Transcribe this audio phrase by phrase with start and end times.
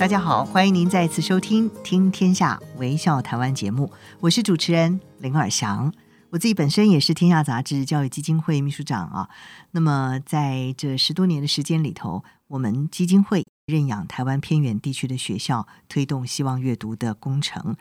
[0.00, 5.92] 大家好，欢迎您再次收听《听天下微笑台湾》节目，我是主持人林尔祥。
[6.30, 9.28] 我自己本身也是天下杂志教育基金会秘书长啊。
[9.72, 17.76] 那么在这十多年的时间里头，我们基金会认养台湾偏远地区的学校，推动希望阅读的工程。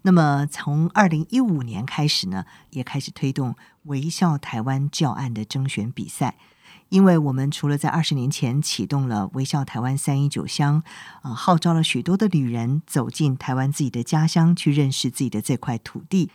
[0.00, 6.36] 那么从二零一五年开始呢，也开始推动微笑台湾教案的征选比赛。
[6.88, 10.82] 因为我们除了在二十年前启动了微笑台湾三一九乡，
[11.22, 16.30] 啊，号召了许多的旅人走进台湾自己的家乡，去认识自己的这块土地。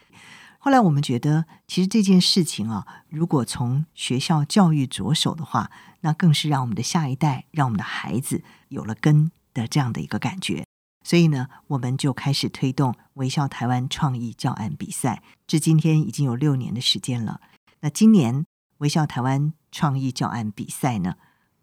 [0.59, 5.69] 后来我们觉得，其实这件事情啊，如果从学校教育着手的话，
[6.01, 10.63] 那更是让我们的下一代，让我们的孩子有了根的这样的一个感觉。
[11.03, 17.41] 所以呢，我们就开始推动微笑台湾创意教案比赛，至今天已经有六年的时间了。
[17.81, 18.45] 那今年
[18.77, 19.53] 微笑台湾。
[19.75, 21.16] 创意教案比赛呢，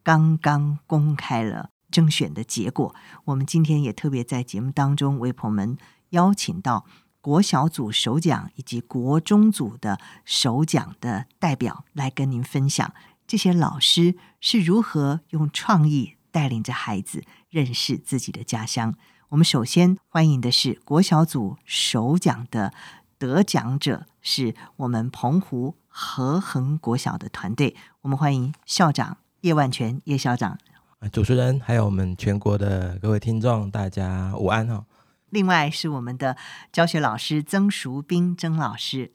[0.03, 2.93] 刚刚公开了征选的结果。
[3.27, 6.85] 我们今天也特别在节目当中为朋友们邀请到
[7.21, 12.93] 国小组首奖以及国中组的首奖的代表来跟您分享
[13.29, 18.97] 这些老师是如何用创意带领着孩子认识自己的家乡。
[19.29, 22.75] 我们首先欢迎的是国小组首奖的
[23.21, 25.77] 得奖者，是我们澎湖。
[25.93, 30.57] 和恒国小的团队，我们欢迎校长叶万全叶校长。
[31.11, 34.87] 主持人还有我们全国的各位听众，大家午安哦。
[35.31, 36.37] 另外是我们的
[36.73, 39.11] 教学老师曾淑斌曾老师。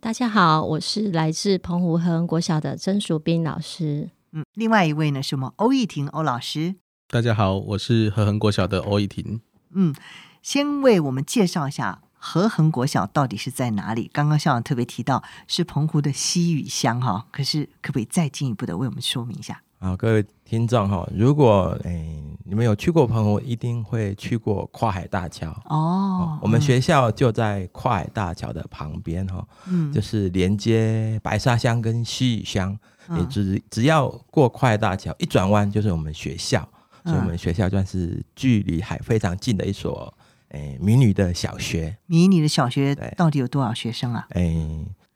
[0.00, 4.10] 大家好，我是来自澎湖和恒国小的曾淑斌老师。
[4.30, 6.76] 嗯，另外一位呢是我们欧义婷欧老师。
[7.08, 9.40] 大家好，我是和恒国小的欧义婷。
[9.74, 9.92] 嗯，
[10.40, 12.02] 先为我们介绍一下。
[12.22, 14.08] 和恒国小到底是在哪里？
[14.12, 19.60] 刚刚校长特别提到是澎湖的西屿乡哈，可是可不可以再进一步的为我们说明一下？
[19.78, 26.38] 好，各位听众哈，如果诶你们有去过澎湖，一定会去过跨海大桥哦。
[26.42, 32.78] 我们学校就在跨海大桥的旁边哈，嗯，就是连接白沙乡跟西屿乡，
[33.16, 36.68] 也只只要过跨海大桥一转弯就是我们学校，
[37.06, 40.12] 所以我们学校算是距离海非常近的一所。
[40.50, 44.26] 哎，迷你的小学，迷你的小学到底有多少学生啊？
[44.30, 44.56] 哎，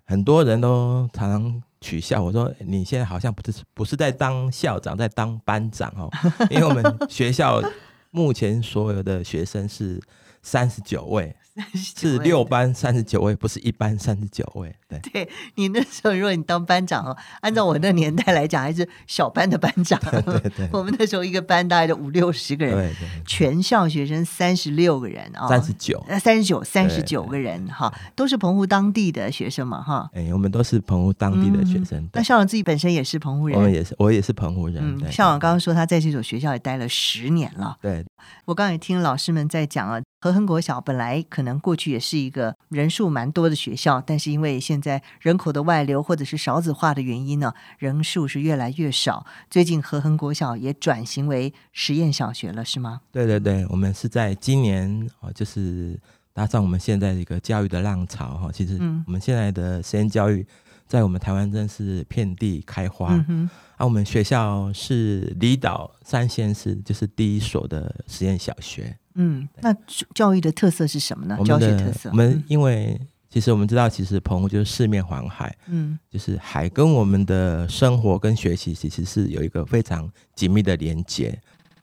[0.04, 6.10] 很多人都常常取笑我说：“你现在好像不是不是在当校长，在当班长哦。”
[6.50, 7.62] 因为我们 学校
[8.10, 10.00] 目前所有的学生是
[10.42, 11.34] 三十九位。
[11.74, 14.74] 是六班三十九位，不是一班三十九位。
[14.88, 20.00] 对，对你那时候，如果你当班长哦，按照我那年代来讲，还是小班的班长。
[20.00, 30.10] 对对对，我们那时候一个班大概就五六十个人，对对，全校学生三十六个人啊，三十九，三十九，三十九个人哈，都是澎湖当地的学生嘛哈。
[30.12, 32.08] 哎，我们都是澎湖当地的学生。
[32.12, 35.00] 那校长自己本身也是澎湖人，我们也是，我也是澎湖人。
[35.10, 37.76] 校长刚刚说他在这所学校也待了十年了。
[37.80, 38.04] 对，
[38.46, 40.00] 我刚才也听老师们在讲啊。
[40.20, 49.26] 和恒国小本来可能过去也是一个人数蛮多的学校，但是因为现在人口的外流或者是少子化的原因呢，人数是越来越少。
[49.50, 53.02] 最近和恒国小也转型为实验小学了，是吗？
[53.12, 56.00] 对对对，我们是在今年啊，就是
[56.32, 58.50] 搭上我们现在的一个教育的浪潮哈。
[58.50, 60.46] 其实我们现在的实验教育
[60.94, 63.08] 在我们台湾真是遍地开花。
[63.16, 68.96] 嗯哼，啊，我们学校是离岛三县市就是第一所的实验小学。
[69.16, 69.74] 嗯，那
[70.14, 71.36] 教育的特色是什么呢？
[71.44, 72.96] 教学特色，我们因为
[73.28, 81.36] 其实我们知道，其实澎湖就是四面环海，嗯，就是海跟我们的生活跟学习其实是有一个非常紧密的连接，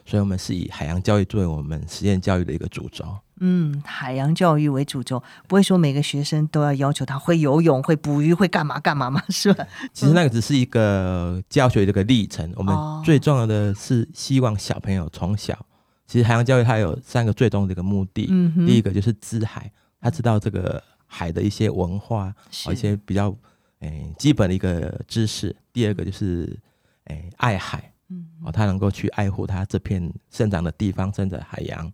[0.06, 3.06] 所以我们是以海洋教育作为我们实验教育的一个主轴。
[3.44, 9.22] 嗯，海洋教育为主轴，不会说每个学生都要要求他会游泳、会捕鱼、会干嘛干嘛嘛？
[9.30, 9.66] 是吧？
[9.92, 15.58] 其实那个只是一个教学的一个历程，我们最重要的是希望小朋友从小。
[16.06, 18.28] 其实海洋教育它有三个最终的一个目的，
[18.66, 23.30] 第一个就是知海，他知道这个海的一些文化，是一些比较
[23.80, 26.60] 诶、欸、基本的一个知识；第二个就是
[27.06, 31.88] 诶、欸、爱海，嗯，哦，他能够去爱护他这片生长的地方，生长的海洋；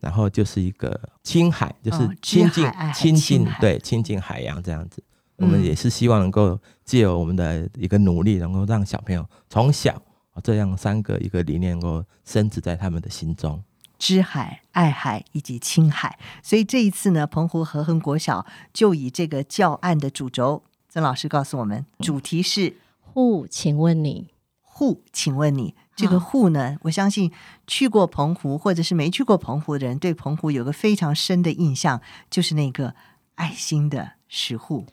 [0.00, 5.02] 然后就是一个青海，就是亲近亲近对亲近海洋这样子。
[5.36, 10.02] 嗯、我们也是希望能够借由我们的一个努力，能够让小朋友从小。
[10.42, 13.62] 这样三个一个理念，能够深植在他们的心中。
[13.98, 16.18] 知海、爱海以及亲海。
[16.42, 24.28] 所以这一次呢，澎湖和恒国小就以这个教案的主轴，曾老师告诉我们，主题是“户，请问你”。
[24.62, 26.76] 户，请问你这个户呢？
[26.82, 27.30] 我相信
[27.66, 32.00] 去过澎湖或者是没去过澎湖的人，对澎湖有个非常深的印象，
[32.30, 32.94] 就是那个
[33.34, 34.86] 爱心的石户，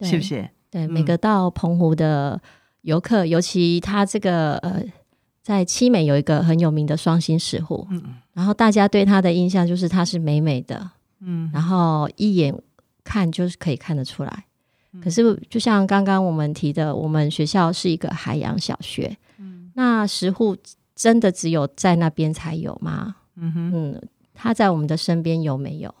[0.00, 0.48] 是不是？
[0.70, 2.40] 对，每个到澎湖的
[2.82, 4.82] 游客，嗯、尤其他这个呃，
[5.42, 10.90] 在七美有一个很有名的双心石户，嗯，然后大家对他的印象就是他是美美的，
[11.20, 12.54] 嗯，然后一眼
[13.04, 14.44] 看就是可以看得出来。
[15.02, 19.16] 可是就像刚刚我们提的，我们学校是一个海洋小学。
[19.74, 20.56] 那石户
[20.94, 23.16] 真的只有在那边才有吗？
[23.36, 25.94] 嗯哼，嗯，他在我们的身边有没有？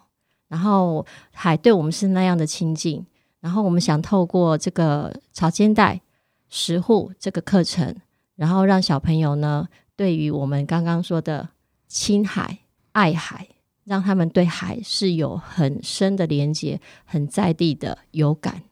[0.48, 3.04] 然后海对我们是那样的亲近，
[3.40, 6.00] 然后我们想透过这个潮间带
[6.48, 7.94] 石户这个课程，
[8.36, 9.66] 然后让小朋友呢，
[9.96, 11.48] 对于我们刚刚说的
[11.88, 12.58] 亲海、
[12.92, 13.48] 爱海，
[13.82, 18.62] 让他们对海是有很深的连接，很在地的有感。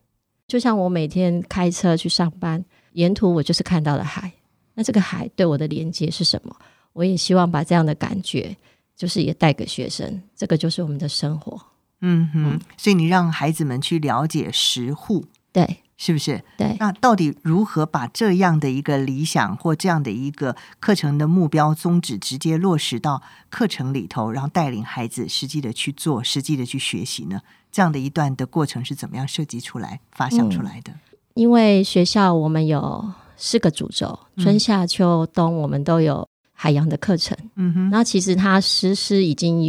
[0.46, 4.32] 就像我每天开车去上班，沿途我就是看到了海。
[4.74, 6.56] 那这个海对我的连接是什么？
[6.92, 8.54] 我也希望把这样的感觉，
[8.94, 10.22] 就是也带给学生。
[10.36, 11.58] 这个就是我们的生活。
[12.00, 16.42] 嗯哼，所以你让孩子们去了解石户，对，是不是？
[16.58, 16.76] 对。
[16.78, 27.40] 那到底如何把这样的一个理想或这样的一个课程的目标宗旨直接落实到课程里头，然后带领孩子实际的去做，实际的去学习呢？
[27.70, 30.92] 这样的一段的过程是怎么样设计出来、发想出来的？
[30.92, 31.00] 嗯，
[31.34, 33.12] 因为学校我们有。
[33.44, 37.36] 四个主轴，春夏秋冬我们都有海洋的课程。
[37.56, 39.64] 嗯哼，那其实它实施已经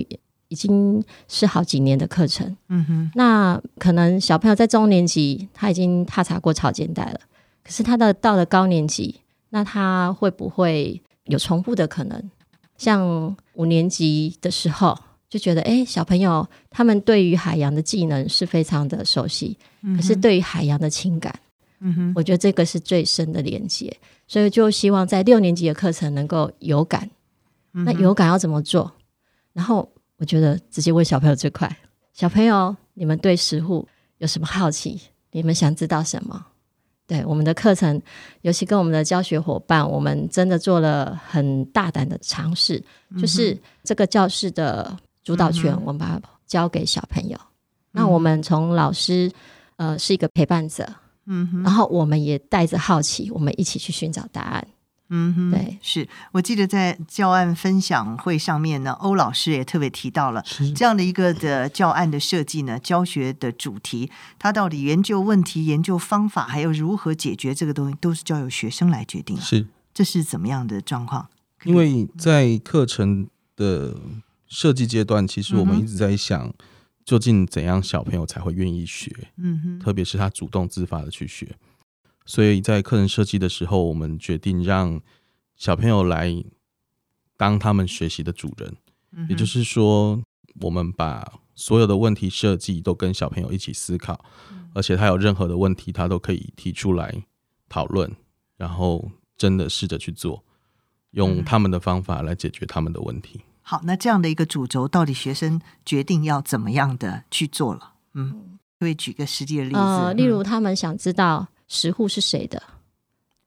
[0.48, 2.56] 已经是好几年的课程。
[2.70, 7.20] 嗯哼，那可能小朋友在中年级他已经踏查过草间带了，
[7.64, 9.16] 可是他的到了高年级，
[9.50, 12.30] 那他会不会有重复的可能？
[12.78, 14.96] 像五年级的时候
[15.28, 19.58] 就觉得，哎，小朋友他们对于海洋的技能是非常的熟悉，
[19.96, 21.34] 可是对于海洋的情感。
[21.86, 23.94] 嗯哼，我觉得这个是最深的连接，
[24.26, 27.10] 所以就希望在六年级的课程能够有感。
[27.74, 28.90] 嗯、那有感要怎么做？
[29.52, 31.70] 然后我觉得直接问小朋友最快。
[32.14, 33.86] 小朋友，你们对食物
[34.20, 34.98] 有什么好奇？
[35.32, 36.46] 你们想知道什么？
[37.06, 38.02] 对我们的课程，
[38.44, 47.38] 尤其跟我们的教学伙伴，我们真的做了很大胆的尝试，嗯、就是这个教室的主导权，我们把它交给小朋友。
[47.38, 49.30] 嗯、那我们从老师，
[49.76, 50.88] 呃，是一个陪伴者。
[51.26, 54.68] 嗯哼，然后我们也带着好奇，我们一起去寻找答案。
[55.10, 60.44] 嗯哼，对，是我记得在教案分享会上面呢，欧老师也特别提到了
[60.76, 64.10] 这样的一个的教案的设计呢，教学的主题，
[64.40, 69.40] 它到底研究问题、研究方法，还有如何解决这个东西，都是交由学生来决定。
[69.40, 71.28] 是，这是怎么样的状况？
[71.64, 73.96] 因为在课程的
[74.48, 76.48] 设计阶段，其实我们一直在想。
[76.48, 76.54] 嗯
[77.06, 79.12] 究竟怎样小朋友才会愿意学？
[79.38, 81.56] 嗯哼，特别是他主动自发的去学。
[82.26, 85.02] 所以在课程设计的时候，我们决定让
[85.56, 86.34] 小朋友来
[87.36, 88.78] 当他们学习的主人。
[89.12, 90.22] 嗯，也就是说，
[90.62, 97.24] 我们把所有的问题设计都跟小朋友一起思考，嗯，而且他有任何的问题，他都可以提出来
[97.68, 98.10] 讨论，
[98.56, 100.44] 然后真的试着去做，
[101.12, 103.42] 用他们的方法来解决他们的问题。
[103.64, 107.94] 好，那这样的一个主轴，到底学生决定要怎么样的去做了？
[108.14, 112.62] 嗯，会举个实际的例子，呃，例如他们想知道石户是谁的，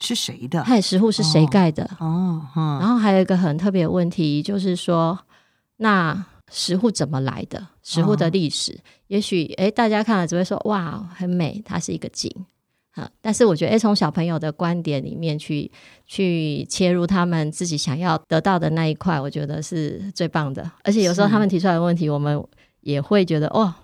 [0.00, 0.64] 是谁的？
[0.64, 1.85] 嗨，石户是谁盖的？
[2.00, 5.19] 哦，哦，然后还有一个很特别的问题，就是说，
[5.76, 7.69] 那石户怎么来的？
[7.83, 12.35] 石户的历史，哦、也许哎，大家看了只会说哇，很美，它是一个景。
[13.21, 15.71] 但是我觉得，哎，从小朋友的观点里面去
[16.07, 20.71] 去切入他们自己想要得到的那一块，我觉得是最棒的。
[20.83, 22.43] 而且有时候他们提出来的问题，我们
[22.81, 23.75] 也会觉得哦，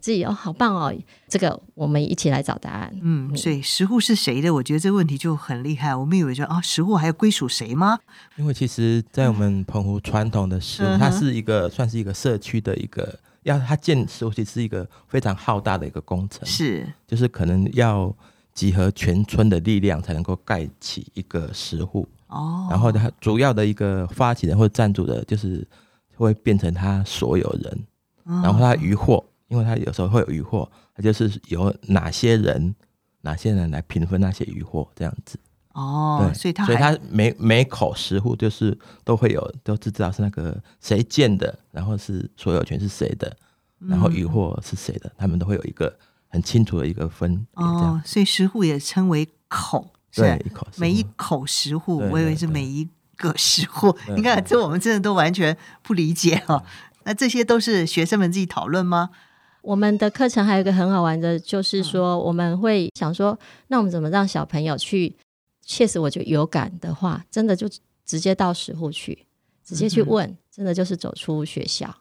[0.00, 0.94] 自己哦好棒哦，
[1.28, 2.94] 这个我们一起来找答案。
[3.00, 4.52] 嗯，所以食物是谁的？
[4.52, 5.94] 我觉得这个问题就很厉害。
[5.94, 7.98] 我们以为说啊，食物还要归属谁吗？
[8.36, 18.14] 因为其实，在我们澎湖传统的石户，它是一个算是一个社区的一个，要它建石户其实是一个非常浩大的一个工程，是就是可能要。
[18.58, 22.08] 集合全村的力量才能够盖起一个石户。
[22.26, 25.64] 哦，然后他主要的一个发起人或者赞助的，就是
[26.16, 27.86] 会变成他所有人，
[28.42, 32.74] 然后他渔获，因为他有时候会有渔获，他就是由哪些人
[33.20, 35.38] 哪些人来平分那些渔获这样子。
[35.74, 43.36] 哦，所以他所以他每每口十户就是都会有都知道是那个谁建的，然后是所有权是谁的，
[43.78, 45.96] 然后渔获是谁的，他们都会有一个。
[46.28, 53.96] 很清楚的一个分哦，所以十户也称为口，是，一口每一口十户，我以为是每一个十户。
[54.14, 56.62] 你看，这我们真的都完全不理解哈、哦。
[57.04, 59.10] 那这些都是学生们自己讨论吗？
[59.62, 65.16] 我们的课程还有一个很好玩的，就是说我们会想说，那我们怎么让小朋友去？
[65.64, 67.68] 确实，我觉得有感的话，真的就
[68.06, 69.26] 直接到十户去，
[69.62, 71.94] 直接去问，真的就是走出学校。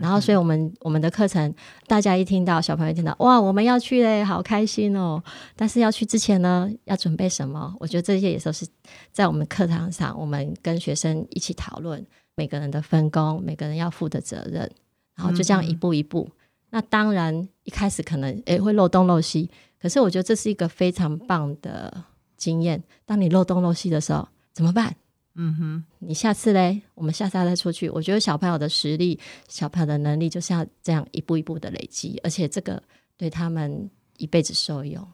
[0.00, 1.52] 然后，所以我们我们的课程，
[1.86, 5.22] 大家一听到小朋友听到哇，我们要去嘞，好开心哦！
[5.56, 7.74] 但是要去之前呢，要准备什么？
[7.80, 8.66] 我觉得这些也都是
[9.10, 12.04] 在我们课堂上，我们跟学生一起讨论
[12.36, 14.70] 每个人的分工，每个人要负的责任，
[15.16, 16.28] 然后就这样一步一步。
[16.70, 19.50] 那当然，一开始可能也会漏洞漏西，
[19.80, 22.04] 可是我觉得这是一个非常棒的
[22.36, 22.82] 经验。
[23.04, 24.94] 当你漏洞漏西的时候，怎么办？
[25.40, 27.88] 嗯哼，你下次嘞，我们下次再出去。
[27.90, 32.82] 我觉得小朋友的实力、小朋友的能力，就是要这样一步一步的累积，而且这个
[33.16, 35.06] 对他们一辈子受用。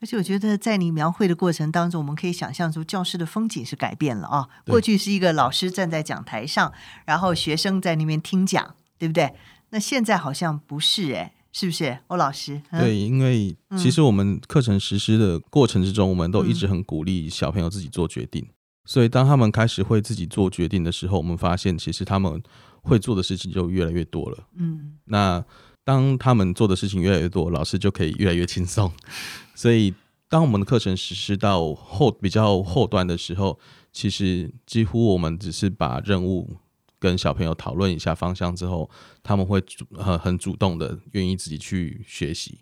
[0.00, 4.48] 而且我觉得，在你描绘的过程当中，我们可以想象出教室的风景是改变了啊。
[4.66, 6.72] 过去是一个老师站在讲台上，
[7.04, 9.34] 然后学生在那边听讲，对不对？
[9.70, 12.62] 那现在好像不是哎，是不是欧老师？
[12.70, 18.46] 嗯、对，因为其实我们课程实施的过程之中，嗯、我们都一直很鼓励小朋友自己做决定。
[18.86, 22.42] 所以当他们开始会自己做决定的时候，我们发现其实他们
[22.80, 24.48] 会做的事情就越来越多了。
[24.54, 25.44] 嗯，那
[25.84, 28.90] 当他们做的事情越来越多，老师就可以越来越轻松。
[29.54, 29.92] 所以
[30.28, 33.58] 当我们的课程实施到后比较后端的时候，
[33.92, 36.56] 其实几乎我们只是把任务。
[36.98, 38.88] 跟小朋友讨论一下方向之后，
[39.22, 39.62] 他们会
[39.92, 42.60] 很很主动的愿意自己去学习，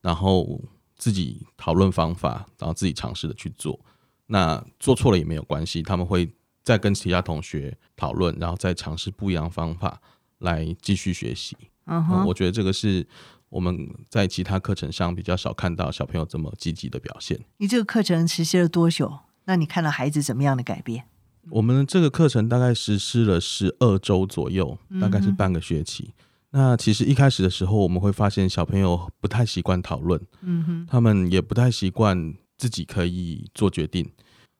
[0.00, 0.58] 然后
[0.96, 3.78] 自己讨论方法，然后自己尝试的去做。
[4.26, 6.30] 那做错了也没有关系，他们会
[6.62, 10.00] 再跟其他同学讨论，然后再尝试不一样方法
[10.38, 11.56] 来继续学习。
[11.86, 12.22] Uh huh.
[12.22, 13.06] 嗯，我觉得这个是
[13.50, 17.38] 我们在其他课程上比较少看到小朋友这么积极的表现。
[17.58, 19.18] 你这个课程实施了多久？
[19.44, 21.04] 那你看到孩子怎么样的改变？
[21.50, 26.14] 我们这个课程大概实施了十二周左右，大概是半个学期。
[26.52, 34.10] 那其实一开始的时候，我们会发现小朋友不太习惯讨论，嗯哼，他们也不太习惯自己可以做决定。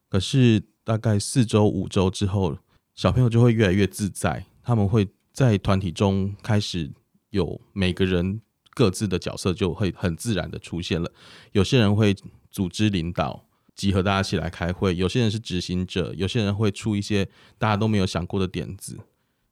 [0.08, 2.58] 可是大概四周、五周之后，
[2.94, 6.90] 小朋友就会越来越自在，他们会在团体中开始
[7.30, 8.40] 有每个人
[8.74, 11.10] 各自的角色，就会很自然的出现了。
[11.52, 12.14] 有些人会
[12.50, 13.46] 组织领导。
[13.76, 18.96] 集合大家起来开会，有些人是执行者，有些人会出一些大家都没有想过的点子，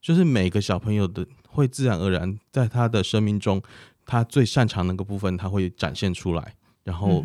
[0.01, 3.61] 就是每个小朋友的会自然而然在他的生命中，
[4.05, 7.21] 他最擅长的那个部分他会展现出来，然后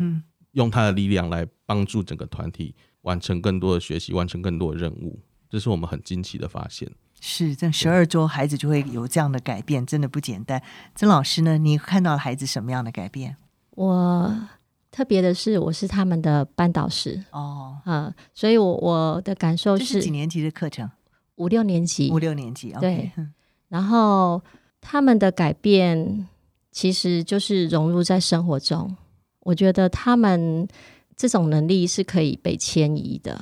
[0.51, 6.89] 用他的力量来帮助整个团体完成更多的学习，完成更多的任务，这是我们很惊奇的发现。
[7.21, 10.61] 是，这十二周孩子就会有这样的改变，真的不简单。
[10.95, 11.57] 曾老师呢？
[11.57, 13.35] 你看到了孩子什么样的改变？
[13.71, 14.47] 我。
[14.91, 20.89] 特别的是，我是他们的班导师哦，嗯，所以我我的感受是，是几年级的课程？
[21.35, 23.11] 五六年级，五六年级，对。
[23.15, 23.27] Okay.
[23.67, 24.41] 然后
[24.81, 26.27] 他们的改变
[26.71, 28.97] 其实就是融入在生活中。
[29.41, 30.67] 我觉得他们
[31.15, 33.39] 这种能力是可以被迁移的，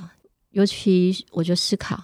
[0.51, 2.01] 尤其我觉得思考，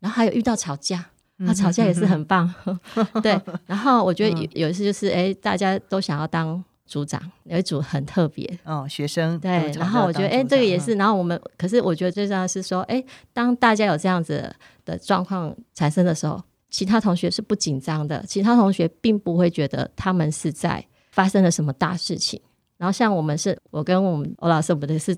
[0.00, 1.04] 然后还有遇到吵架，
[1.36, 2.52] 那吵架也是很棒，
[3.22, 3.40] 对。
[3.66, 6.62] 然后我觉得有有一次就是，哎，大家都想要当。
[6.86, 22.38] 组长有一组很特别哦，学生对，然后我觉得哎，这个也是，然后我们可是我觉得最重要的是说，哎，当大家有这样子的状况产生的时候，其他同学是不紧张的，其他同学并不会觉得他们是在发生了什么大事情。
[22.76, 25.16] 然后像我们是，我跟我们欧老师，我们的是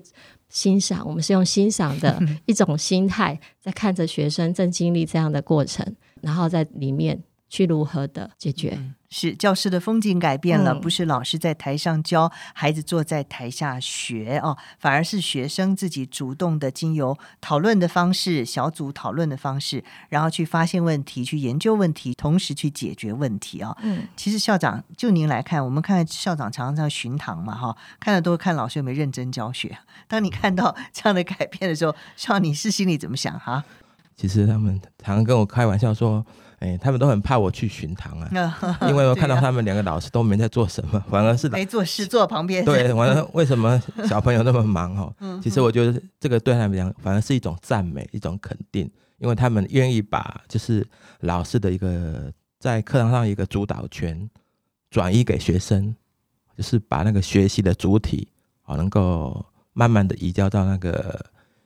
[0.49, 5.85] 欣赏，我们是用欣赏的 一种心态在看着学生正经历这样的过程，
[6.21, 8.73] 然后在里面去如何的解决。
[8.77, 23.75] 嗯是教室的风景改变了，嗯、不是老师在台上教，孩子坐在台下学哦，反而是学生自己主动的，经由讨论的方式、小组讨论的方式，然后去发现问题、去研究问题，同时去解决问题啊。
[23.81, 29.77] 嗯，其实校长就您来看，我们看校长常常在巡堂嘛，哈，看的都是看老师有没有认真教学。
[30.07, 33.63] 当你看到这样的改变的时候，校长你是心里怎么想哈？
[34.15, 36.25] 其实他们常常跟我开玩笑说。
[36.59, 42.65] 哎，他们都很怕我去巡堂啊，因为我看到他们两个老师都没在做什么，反而是没做事坐旁边。
[42.65, 45.39] 对，完了，为什么小朋友那么忙哦？
[45.41, 50.83] 其实我觉得这个对他们讲，反而是一种赞美，一种肯定，因为他们愿意把就是
[51.19, 54.27] 老师的一个在课堂上一个主导权
[54.89, 55.95] 转移给学生，
[56.57, 58.27] 就是把那个学习的主体
[58.63, 61.23] 啊，能够慢慢的移交到那个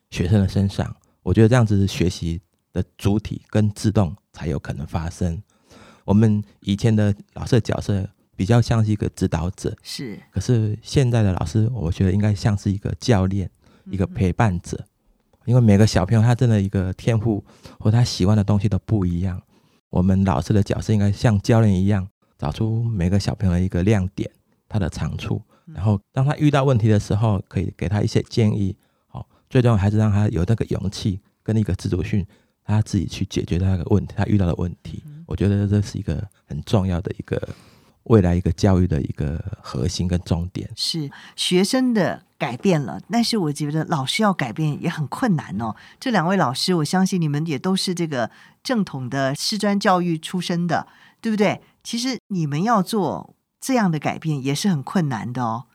[0.10, 0.93] 学生的身上。
[1.24, 2.41] 我觉得这样子是学习
[2.74, 5.41] 的主体跟自动才有可能发生。
[6.05, 10.19] 我们以前的老师的角色比较像是一个指导者，是。
[10.31, 13.50] 可是现在的老师，我觉得应该像是一个教练，
[13.85, 14.85] 一个陪伴者。
[15.45, 17.43] 因为每个小朋友他真的一个天赋
[17.79, 19.41] 或他喜欢的东西都不一样。
[19.89, 22.07] 我们老师的角色应该像教练一样，
[22.38, 24.29] 找出每个小朋友的一个亮点，
[24.69, 28.77] 他的长处，然后当他遇到问题的时候，可以给他一些建议。
[29.07, 32.25] 好，最重要还是让他有那个勇气跟一个自主性，
[32.71, 35.03] 他自己去解决他的问题，他遇到的问题。
[35.25, 37.49] 我觉得这是一个很重要的一个。
[38.05, 45.75] 未来一个教育的一个核心跟重点是学生的改变了，但是我觉得老师要改变也很困难哦。
[45.99, 48.31] 这两位老师，我相信你们也都是这个
[48.63, 50.87] 正统的师专教育出身的，
[51.21, 51.61] 对不对？
[51.83, 55.65] 其实你们要做这样的改变也是很困难的哦。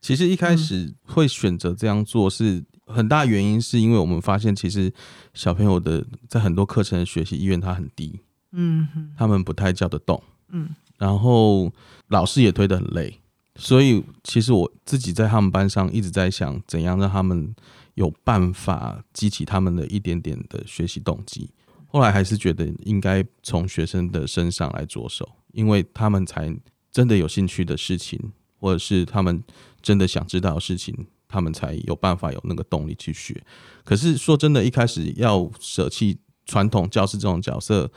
[0.00, 4.92] 其实一开始会选择这样做，是很大原因，是因为我们发现其实
[5.34, 8.18] 小朋友的在很多课程的学习意愿他很低，
[8.52, 10.70] 嗯，他们不太叫得动，嗯。
[10.98, 11.72] 然后
[12.08, 13.20] 老师也推得很累，
[13.54, 17.54] 所以其实我自己在他们班上一直在想，怎样让他们
[17.94, 21.48] 有办法激起他们的一点点的学习动机。
[21.86, 26.52] 后来还是觉得应该从学生的身上来着手，因为他们才
[26.90, 28.20] 真的有兴趣的事情，
[28.58, 29.40] 或者是他们
[29.80, 33.40] 真的想知道的事情，他们才有办法有那个动力去学。
[33.84, 37.88] 可是说真的，一开始要舍弃传统教师这种角色，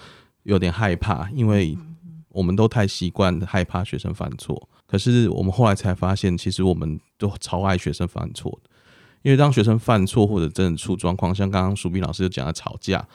[0.43, 1.77] 有点害怕，因为。
[2.33, 8.69] 我们都太习惯害怕学生犯错，可是我们后来才发现，其实我们都超爱学生犯错的。
[9.21, 13.05] 因为当学生犯错或者真的出状况，像刚刚淑斌老师就讲的吵架，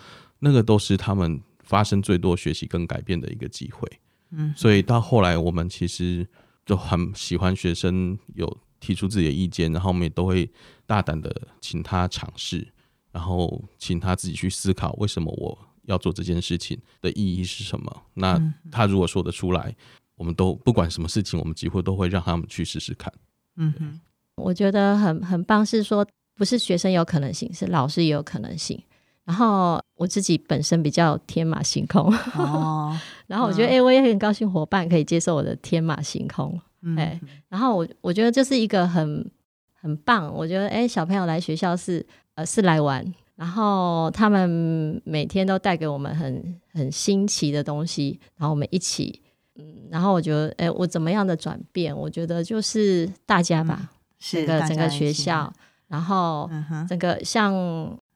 [0.41, 3.91] 那个都是他们发生最多学习跟改变的一个机会。
[4.33, 6.29] 嗯，所以到后来我们其实
[6.67, 10.51] 就很喜欢学生有提出自己的意见，然后我们也都会
[10.87, 11.31] 大胆的
[11.61, 12.67] 请他尝试，
[13.13, 15.59] 然后请他自己去思考为什么我。
[15.87, 18.03] 要做这件事情的意义是什么？
[18.15, 18.37] 那
[18.73, 19.77] 他如果说得出来，嗯、
[20.17, 23.13] 我们都不管什么事情，我们几乎都会让他们去试试看。
[23.55, 24.01] 嗯哼，
[24.35, 26.05] 我觉得很很棒，是说
[26.35, 28.83] 不是学生有可能性，是老师也有可能性。
[29.25, 36.61] 然后我自己本身比较天马行空哦， 然后我觉得哎、嗯欸，我也很高兴伙伴可以接受我的天马行空。
[36.97, 39.31] 哎、嗯，然后我我觉得这是一个很
[39.73, 40.33] 很棒。
[40.35, 43.15] 我觉得哎、欸，小朋友来学校是呃是来玩。
[43.37, 49.21] 然后他们每天都带给我们很很新奇的东西，然后我们一起，
[49.57, 51.95] 嗯，然后我觉得，哎，我怎么样的转变？
[51.95, 55.53] 我觉得就是大家吧，嗯、是整个整个学校，
[55.87, 56.49] 然后
[56.89, 57.55] 整个像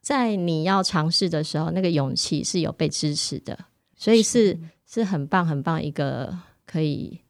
[0.00, 3.58] 在你要尝试的时候，那个勇气是有被支持的，
[3.98, 7.20] 所以是是，是很棒很棒一个可以。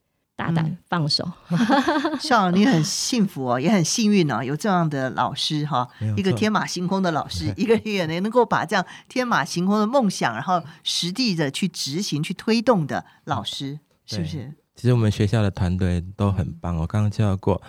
[0.40, 1.30] 大胆放手，
[2.18, 14.54] 校长你很幸福哦，也很幸运哦，有这样的老师哈，一个天马行空的老师， 一个也能能够把这样天马行空的梦想，然后实地的去执行、去推动的老师，是不是？
[14.74, 16.74] 其实我们学校的团队都很棒。
[16.78, 17.60] 我刚刚介绍过，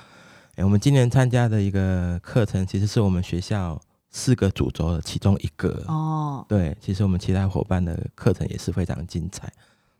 [0.55, 3.77] 哎，我们今年参加的一个课程，其实是我们学校
[4.09, 6.45] 四个主轴的其中一个哦。
[6.47, 9.51] 对，其实我们其他伙伴的课程也是非常精彩。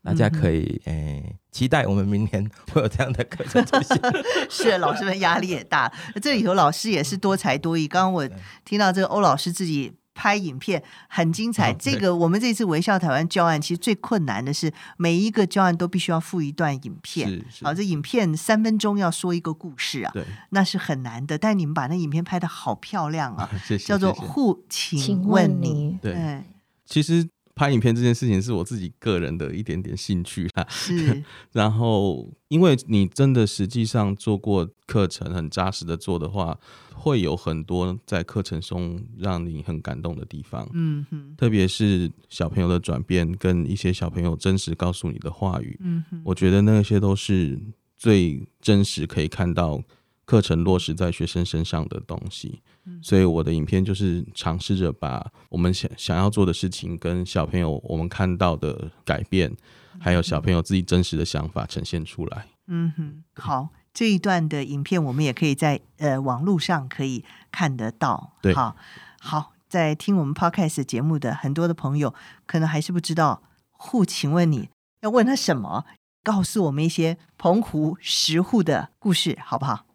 [0.04, 3.96] 大家可以诶、欸、期待我们明年会有这样的课程出现。
[4.50, 7.86] 是老师们压力也大， 这里头老师也是多才多艺。
[7.86, 8.28] 刚刚我
[8.64, 11.72] 听到这个欧老师自己拍影片很精彩。
[11.74, 17.44] 这个我们这次微笑台湾教案，其实最困难的是每一个教案都必须要附一段影片。
[17.62, 20.12] 好，这影片三分钟要说一个故事啊，
[20.50, 21.38] 那是很难的。
[21.38, 26.42] 但你们把那影片拍的好漂亮啊， 谢谢，叫做护，请问你，对，
[26.84, 27.28] 其实。
[27.54, 31.22] 拍影片这件事情是我自己个人的一点点兴趣啦，是。
[31.52, 36.58] 然后，因为你真的实际上做过课程，很扎实的做的话，
[36.94, 40.68] 会有很多在课程中让你很感动的地方。
[40.72, 45.78] 嗯哼，特别是小朋友的转变，跟一些小朋友真实告诉你的话语。
[45.82, 47.58] 嗯哼，我觉得那些都是
[47.96, 49.82] 最真实可以看到。
[50.24, 52.60] 课程落实在学生身上的东西，
[53.02, 59.54] 所以我的影片就是尝试着把我们想想要做的事情，跟小朋友我们看到的改变，
[60.00, 62.46] 还有小朋友自己真实的想法呈现出来。
[62.66, 68.32] 嗯哼，好，这一段的影片我们也可以在呃网络上可以看得到。
[68.40, 68.76] 对，好，
[69.20, 72.14] 好，在听我们 Podcast 节目的很多的朋友，
[72.46, 74.68] 可能还是不知道户，请问你
[75.02, 75.84] 要问他什么？
[76.24, 79.86] 告诉我们一些澎湖石户的故事，好不好？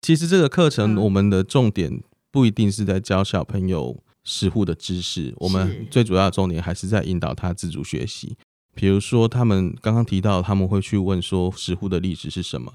[0.00, 2.00] 其实这个课程，我们的重点
[2.34, 8.36] 不一定是在教小朋友石沪的知识，我们最主要的重点还是在引导他自主学习。
[8.74, 12.74] 比如说，他们刚刚提到他们会去问说石沪的历史是什么，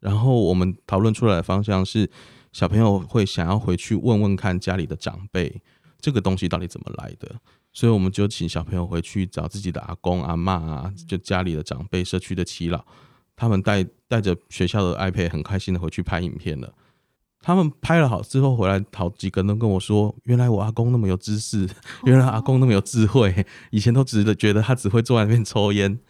[0.00, 2.10] 然后我们讨论出来的方向是，
[2.50, 5.60] 小朋友会想要回去问问看家里的长辈，
[6.00, 7.30] 这个东西到底怎么来的，
[7.74, 12.82] 所以我们就请小朋友回去找自己的阿公阿嬷啊，就家里的长辈、社区的耆老。
[13.36, 16.72] 他们带带着学校的 iPad 很开心的回去拍影片了。
[17.46, 21.68] 他们拍了好之后回来，好几个人都跟我说，原来我阿公那么有知识，
[22.06, 26.00] 原来阿公那么有智慧，以前都只是觉得他只会坐在那边抽烟。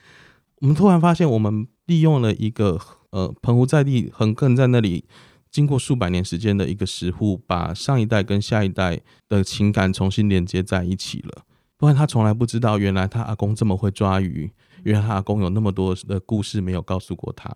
[0.61, 5.07] 我们突然发现，我们利用了一个呃澎湖在地横亘在那里，
[5.51, 11.42] 经过数百年时间的一个石沪，把上一代跟下一代的情感重新连接在一起了。
[11.77, 14.53] 不然他从来不知道，原来他阿公这么会抓鱼，
[14.85, 17.53] 原来他阿公有那么多的故事没有告诉过他。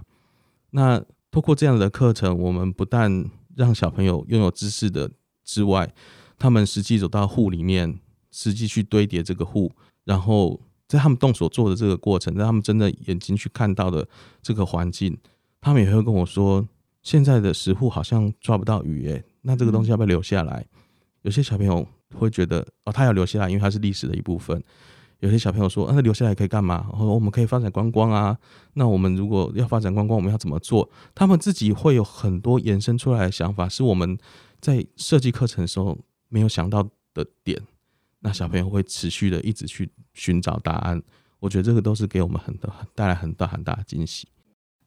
[0.71, 3.25] 那透过这样的课程，我们不但
[3.59, 5.11] 让小朋友拥有知识的
[5.45, 5.93] 之外，
[6.39, 7.99] 他们实际走到户里面，
[8.31, 9.73] 实际去堆叠这个户，
[10.05, 14.07] 然后在他们动手做的这个过程，在他们真的眼睛去看到的
[14.41, 15.19] 这个环境，
[15.61, 16.67] 他们也会跟我说，
[17.03, 20.65] 现在的石户好像抓不到鱼耶，那这个东西要不要留下来？
[21.23, 24.63] 有些小朋友会觉得，哦，他要留下来，因为它是历史的一部分。
[25.21, 26.87] 有些小朋友说：“那留下来可以干嘛？
[26.93, 28.39] 然后我们可以发展观光啊。
[28.75, 30.89] 那我们如果要发展观光，我们要怎么做？
[31.15, 34.17] 他们自己会有很多延伸出来的想法，是我们
[34.61, 37.61] 在设计课程的时候没有想到的点。
[38.21, 41.03] 那小朋友会持续的一直去寻找答案。
[41.41, 44.29] 我觉得这个都是给我们很多带来很大很大的惊喜。”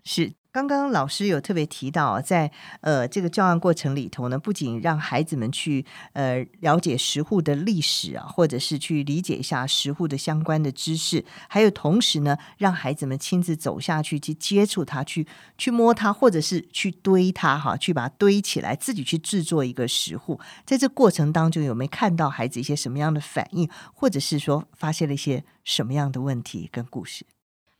[0.03, 0.31] 是。
[0.51, 15.25] 刚刚老师有特别提到，在呃这个教案过程里头呢，不仅让孩子们去呃了解石沪的历史啊，或者是去理解一下石沪的相关的知识，还有同时呢，让孩子们亲自走下去去接触它，去
[15.57, 20.37] 去摸它，或者是去堆它哈，去把它堆起来，自己去制作一个石沪。
[20.65, 27.25] 在这过程当中，有没有看到孩子一些什么样的反应，或者是说发现了一些什么样的问题跟故事？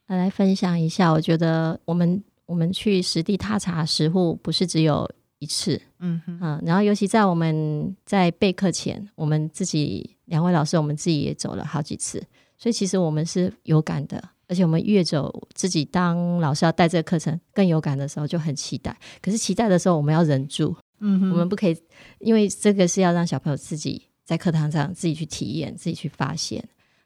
[0.08, 2.24] 来分享一下，我觉得我们。
[2.52, 5.10] 我们去实地踏查石户，不是只有
[5.40, 12.22] 一次，嗯哼嗯，然后尤其在我们在备课前，我们自己两位老师，我们自己也走了好几次，
[12.58, 18.94] 所以其实我们是有感的，而且我们越走，自己当老师要带这个课程更有感的时候，就很期待。
[19.22, 21.78] 可是期待的时候，我们要忍住，嗯哼，我们不可以，
[22.20, 26.62] 因为这个是要让小朋友自己在课堂上自己去体验，自己去发现。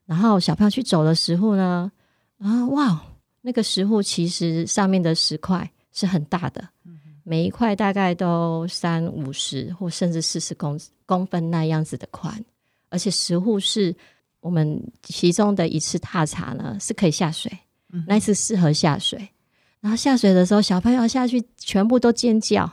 [0.07, 1.91] 然后小朋友去走的时候呢，
[2.39, 3.03] 啊，哇！
[3.45, 6.67] 那个石沪其实上面的石块是很大的，
[7.23, 12.43] 每一块大概都三五十或甚至四十公公分那样子的宽，
[12.89, 13.95] 而且石沪是
[14.39, 17.51] 我们其中的一次踏查呢，是可以下水，
[18.07, 19.29] 那一次适合下水。
[19.79, 22.67] 然后下水的时候，小朋友下去全部都尖叫，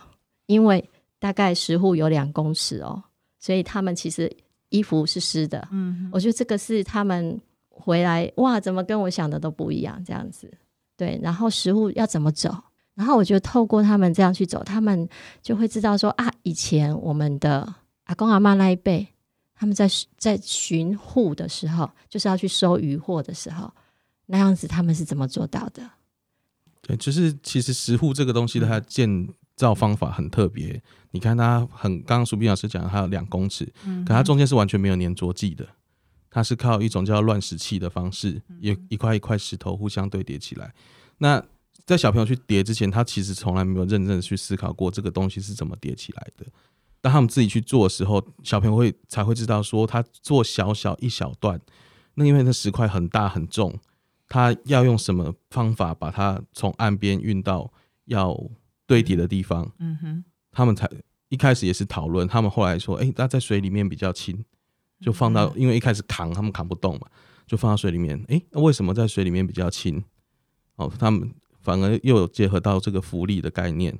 [0.46, 0.82] 因为
[1.18, 3.04] 大概石沪有两公尺哦，
[3.38, 4.34] 所以他们其实
[4.70, 5.68] 衣服是湿的。
[5.70, 7.38] 嗯，我觉得这个是他们
[7.74, 10.52] 回来哇，怎么跟我想的都不一样，这样子。
[10.96, 12.54] 对，然后石沪要怎么走？
[12.94, 15.08] 然后我觉得透过他们这样去走，他们
[15.40, 19.08] 就会知道说啊，以前我们的阿公阿嬷那一辈，
[19.54, 23.72] 他们在在寻沪的时候，就是要去收渔获的时候，
[24.26, 25.82] 那样子他们是怎么做到的？
[26.82, 30.80] 对，就是其实石沪这个东西，它建造方法很特别。
[31.12, 35.66] 你看它很，刚刚淑斌老师讲，它有两公尺，嗯，可它中间是完全没有粘着剂的。
[36.34, 40.72] 它是靠一种叫乱石器的方式，一一块一块石头互相堆叠起来。
[41.18, 41.44] 那
[41.84, 46.46] 在小朋友去叠之前，他其实从来没有认真的去思考过这个东西是怎么叠起来的。
[47.02, 51.60] 当他们自己去做的时候，小朋友会才会知道说，他做小小一小段，
[52.14, 53.78] 那因为那石块很大很重，
[54.26, 57.70] 他要用什么方法把它从岸边运到
[58.06, 58.34] 要
[58.86, 59.70] 堆叠的地方？
[59.78, 60.88] 嗯哼，他们才
[61.28, 64.42] 一开始也是讨论，他们后来说，哎，那在水里面比较轻。
[65.02, 67.06] 就放到，因为一开始扛他们扛不动嘛，
[67.46, 68.16] 就放到水里面。
[68.28, 70.02] 诶、欸，那为什么在水里面比较轻？
[70.76, 73.98] 哦，他们反而又有结合到这个浮力的概念，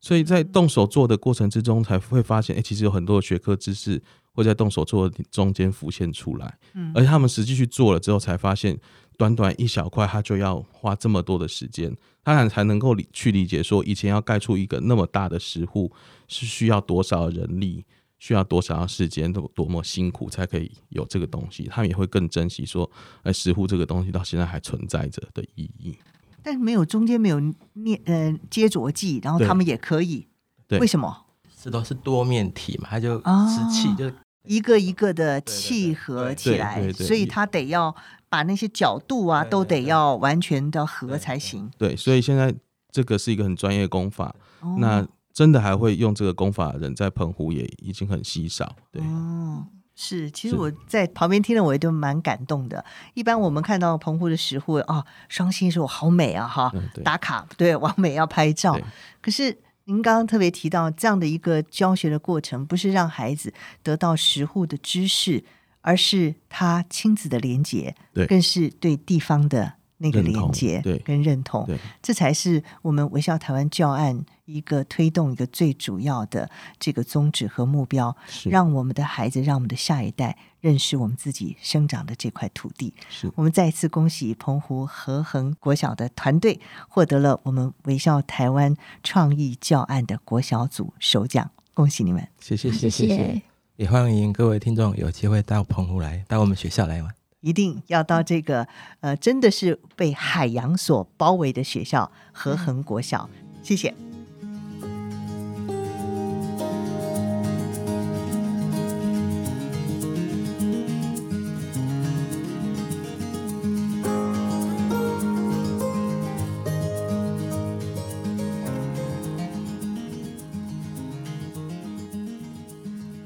[0.00, 6.58] 所以在动手做的过程之中，才会发现，诶、欸，其实有很多的学科知识会在动手做的中间浮现出来。
[6.74, 8.78] 嗯，而且他们实际去做了之后，才发现，
[9.16, 15.90] 短短一小块，他就要花这么多的时间，他才才能够理去理解说，以前要盖出一个那么大的石户，
[16.28, 17.84] 是需要多少人力。
[18.20, 21.64] 需要多少时间，多多么辛苦才可以有这个东西？
[21.64, 22.88] 他们也会更珍惜说，
[23.24, 25.98] 哎，石斛这个东西到现在还存在着的意义。
[26.42, 27.40] 但是没有中间没有
[27.72, 30.28] 念呃接着剂，然后他们也可以，
[30.68, 31.26] 对，为什么？
[31.60, 34.10] 石头是多面体嘛，它就瓷器就
[34.44, 37.94] 一个一个的契合起来，所以它得要
[38.30, 41.70] 把那些角度啊都得要完全的合才行。
[41.76, 42.54] 对，所以现在
[42.90, 44.34] 这个是一个很专业功法。
[44.78, 48.76] 那真的还会用这个功法的人，在澎湖也已经很稀少。
[48.90, 52.84] 对，哦，是，其实我在旁边听了，我也都蛮感动的。
[53.14, 56.72] 一般我们看到澎湖的石沪，啊，双星说好美啊，哈，
[57.04, 58.78] 打卡，对，完美要拍照。
[59.20, 65.44] 可是您刚刚特别提到这样的一个教学的过程，不是让孩子得到石沪的知识，
[65.80, 71.68] 而是他亲子的连结，对，更是对地方的那个连接跟认同，
[72.02, 82.94] 这才是我们微笑台湾教案一个推动一个最主要的这个宗旨和目标，让我们的孩子，让我们的下一代认识我们自己生长的这块土地。
[83.10, 86.58] 是我们再一次恭喜澎湖和恒国小的团队
[86.88, 92.26] 获得了我们微笑台湾创意教案的国小组首奖，恭喜你们！
[92.40, 93.42] 谢谢谢谢谢，
[93.76, 97.19] 也欢迎各位听众有机会到澎湖来，到我们学校来玩。
[97.40, 98.66] 一定要到这个
[99.00, 103.28] 呃，真的是被海洋所包围的学校——和恒国小。
[103.62, 104.09] 谢谢。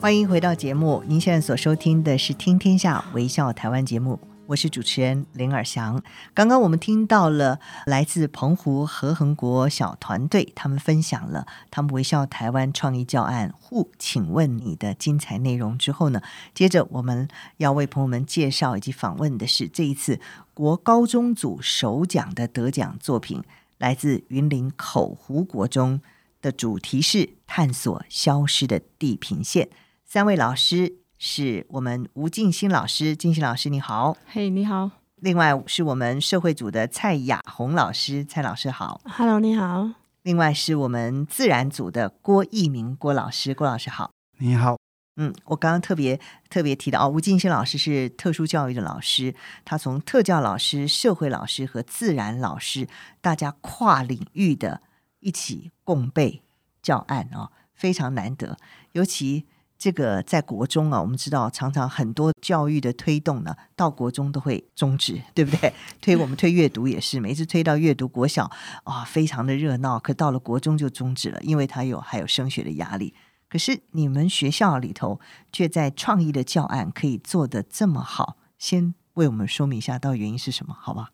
[0.05, 6.03] 欢迎回到节目，您现在所收听的是《听天下微笑台湾》节目，我是主持人林尔祥。
[6.35, 16.21] 刚刚我们听到了来自澎湖和恒国小团队，他们分享了他们微笑台湾创意教案“护，请问你的”精彩内容之后呢，
[16.53, 20.21] 接着我们要为朋友们介绍以及访问的是这一次
[20.53, 23.43] 国高中组首奖的得奖作品，
[23.79, 26.03] 来自云林口湖国中
[26.43, 29.71] 的主题是“探索消失的地平线”。
[30.15, 34.93] 三位老师是我们吴静新老师，静心老师你好，嘿，你好。
[35.17, 39.91] 另外是我们社会组的蔡雅红老师，蔡老师好，Hello，你好。
[40.23, 44.79] 另外是我们自然组的郭义明郭老师，郭老师好，你好。
[45.17, 52.87] 嗯，我刚刚特别特别提到哦，吴静新老师是特殊教育的老师，他从特教老师、社会老师和自然老师，
[53.21, 54.81] 大家跨领域的
[55.19, 56.41] 一起共备
[56.81, 58.57] 教案哦，非常难得，
[58.93, 59.47] 尤其。
[59.85, 65.71] 这个在国中啊，我们知道常常很多教育的推动呢，到国中都会终止，对不对？
[66.01, 68.51] 推我们推阅读也是，每次推到阅读国小
[68.85, 73.13] 啊、非常的热闹，可到了国中就终止了，因为它有还有升学的压力。
[73.47, 75.21] 可是你们学校里头
[75.53, 80.75] 却在创意的教案可以做得这么好，先为我们说明一下，到底原因是什么？
[80.81, 81.11] 好吧？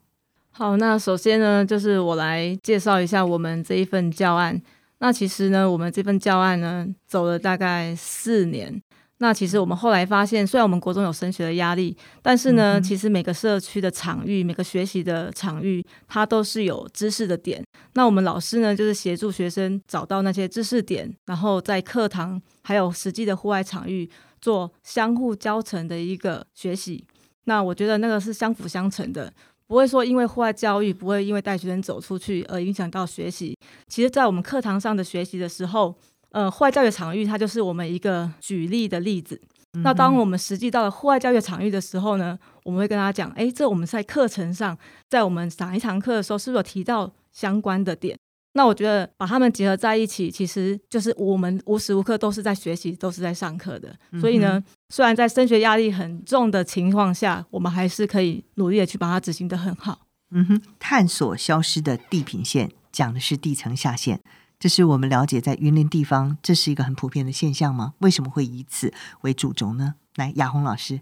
[0.51, 4.61] 好，那首先呢，就是我来介绍一下我们这一份教案。
[5.01, 8.81] 那其实呢，我们这份教案呢，走了大概四年。
[9.17, 17.63] 那其实我们后来发现，虽然我们国中有升学的压力，但是呢，嗯、其实每个社区的场域、每个学习的场域，它都是有知识的点。
[17.93, 24.09] 那我们老师呢，就是协助学生找到那些知识点，然后在课堂还有实际的户外场域
[24.39, 27.05] 做相互交成的一个学习。
[27.45, 29.31] 那我觉得那个是相辅相成的。
[29.71, 33.57] 不会说因为户外教育，不会因为带学生走出去而影响到学习。
[33.87, 35.95] 其实，在我们课堂上的学习的时候，
[36.31, 39.39] 呃，户外教育场域它就是我们一个举例的例子。
[39.71, 48.17] 嗯、那当我们实际到了户外教育场域的时候呢，我们会跟他讲：哎，这我们在课程上，在我们上一堂课的时候，是不是有提到相关的点？
[48.53, 53.95] 那我觉得把他们结合在一起，其实就是我们无时无刻都是在学习，都是在上课的。
[54.19, 60.07] 所以呢，虽然在升学压力很重的情况下，我们还是可以努力的去把它执行得很好。
[60.31, 64.21] 嗯哼，探索消失的地平线，讲的是地层下陷，
[64.59, 67.93] 这是我们了解在云林地方，这是一个很普遍的现象吗？
[67.99, 69.95] 为什么会以此为主轴呢？
[70.15, 70.99] 来，雅红老师，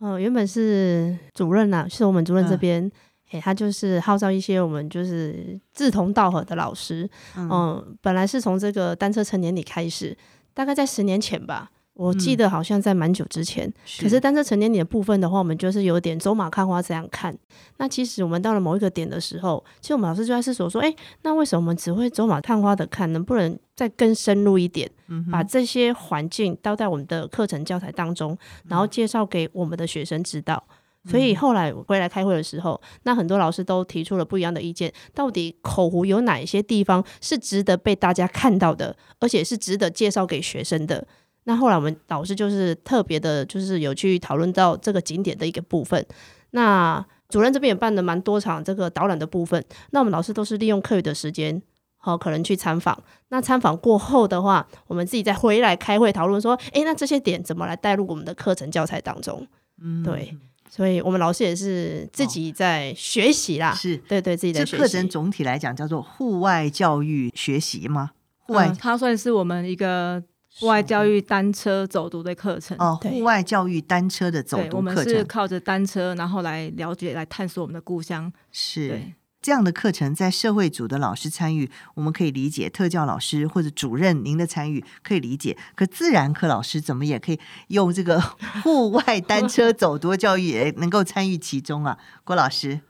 [0.00, 2.82] 呃，原本是主任呐、啊，是我们主任这边。
[2.84, 2.90] 呃
[3.30, 10.16] 诶，他就是号召一些我们就是志同道合的老师，嗯，呃、本来是从这个单车成年礼开始，
[10.52, 13.68] 大概在十年前吧，我记得好像在蛮久之前。
[13.68, 17.36] 嗯、可是单车成年礼的部分的话，我们就是有点走马看花这样看。
[17.76, 30.62] 那其实我们到了某一个点的时候，其实我们老师就在思索说，诶，那为什么我们只会走马看花的看，能不能再更深入一点，嗯、把这些环境倒在我们的课程教材当中，然后介绍给我们的学生知道。
[31.08, 34.92] 所以后来回来开会的时候，那很多老师都提出了不一样的意见。
[35.14, 41.06] 到底口湖有哪一些地方是值得被大家看到的，而且是值得介绍给学生的？
[41.44, 46.04] 那后来我们老师就是特别的，就是有去讨论到这个景点的一个部分。
[46.50, 49.64] 那主任这边也办了蛮多场这个导览的部分。
[49.92, 51.62] 那我们老师都是利用课余的时间，
[51.96, 53.02] 好可能去参访。
[53.28, 59.46] 那参访过后的话，我们自己再回来开会讨论说，诶，那这些点怎么来带入我们的课程教材当中？
[59.82, 60.36] 嗯，对。
[60.70, 64.70] 所以我们老师也是自己在学习啦，哦、是对对自己的学习。
[64.70, 68.12] 这课程总体来讲叫做户外教育学习吗？
[68.38, 70.22] 户外、嗯，它算是我们一个
[70.60, 72.76] 户外教育单车走读的课程。
[72.78, 74.76] 哦，户外教育单车的走读课程。
[74.76, 78.32] 我们是靠着单车，然后来了解、来探索我们的故乡。
[78.52, 79.00] 是。
[79.42, 85.56] 这样的课程在社会组的老师参与，我们可以理解；特教老师或者主任您的参与可以理解。
[85.74, 88.20] 可自然课老师怎么也可以用这个
[88.62, 91.96] 户外单车走读教育也能够参与其中啊？
[92.22, 92.80] 郭老师，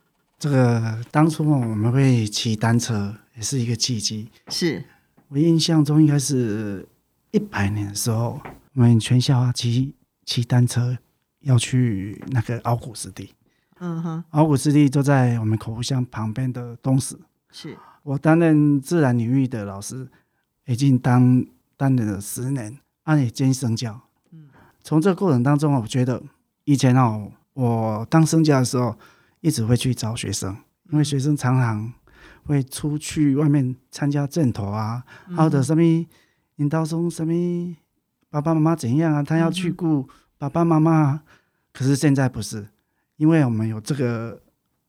[0.41, 4.29] 这个当初我们会骑单车，也是一个契机。
[4.49, 4.83] 是
[5.29, 6.89] 我印象中应该是
[7.31, 8.41] 一百年的时候，
[8.75, 9.95] 我们全校啊骑
[10.27, 10.99] 骑单车
[11.43, 13.33] 要去那个鳌鼓湿地。
[13.81, 17.19] 嗯哼，鳌鼓湿地就在我们口湖乡旁边的东石。
[17.51, 20.09] 是我担任自然领域的老师，
[20.67, 21.45] 已经当
[21.77, 24.01] 担任了十年，而且兼生教。
[24.31, 24.49] 嗯，
[24.83, 26.23] 从这个过程当中，我觉得
[26.65, 28.97] 以前哦，我当生教的时候。
[29.43, 30.55] 一直会去找学生，
[30.91, 31.91] 因为学生常常
[32.45, 35.03] 会出去外面参加阵头啊，
[35.35, 35.83] 或者什么
[36.57, 37.75] 引导中什么
[38.29, 41.23] 爸爸妈妈怎样啊，他要去顾爸爸妈妈。
[41.73, 42.69] 可是现在不是，
[43.21, 44.43] 因为我们有这个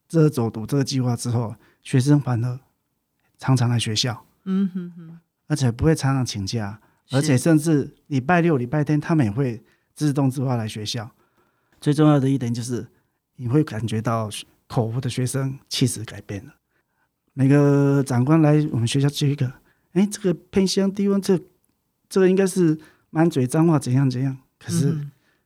[0.07, 2.59] 这个走读这个计划之后，学生反而
[3.37, 6.79] 常常来学校，嗯哼哼，而且不会常常请假，
[7.11, 9.61] 而且甚至礼拜六、礼拜天他们也会
[9.93, 11.11] 自动自发来学校。
[11.81, 12.87] 最重要的一点就是。
[13.37, 14.29] 你会感觉到
[14.67, 16.53] 口服的学生气质改变了。
[17.33, 19.51] 每个长官来我们学校接一个，
[19.93, 21.39] 哎，这个偏乡低温，这
[22.07, 22.77] 这个应该是
[23.09, 24.37] 满嘴脏话，怎样怎样。
[24.59, 24.95] 可是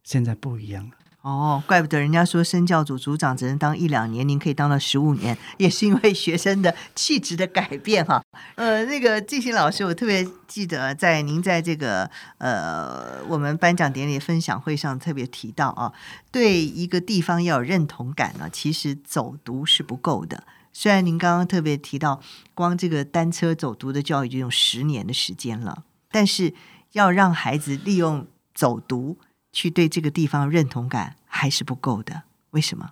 [0.03, 0.91] 现在不一样了。
[1.25, 8.21] 哦，怪不得人家说生教组组长只能当一两年，您可以当到十五年，也是因为学生的气质的改变哈。
[8.53, 12.07] 呃，那个静心老师，我特别记得在您在这个
[12.37, 15.91] 呃我们颁奖典礼分享会上特别提到啊，
[16.31, 20.43] 对一个地方要有认同感呢，其实走读是不够的。
[20.73, 22.21] 虽然您刚刚特别提到，
[22.53, 26.53] 光这个单车走读的教育就用十年的时间了，但是
[26.91, 29.17] 要让孩子利用走读。
[29.55, 32.91] 去对这个地方认同感还是不够的，为什么？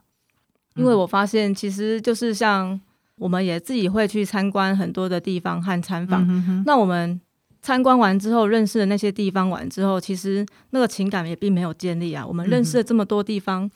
[0.76, 2.80] 因为我发现，其实就是像
[3.18, 6.26] 我们也自己会去参观很多的地方和参访。
[6.66, 7.20] 那我们
[7.62, 12.26] 参观完之后，认识的那些地方完之后，其实那个情感也并没有建立啊。
[12.26, 13.72] 我们认识了这么多地方，嗯、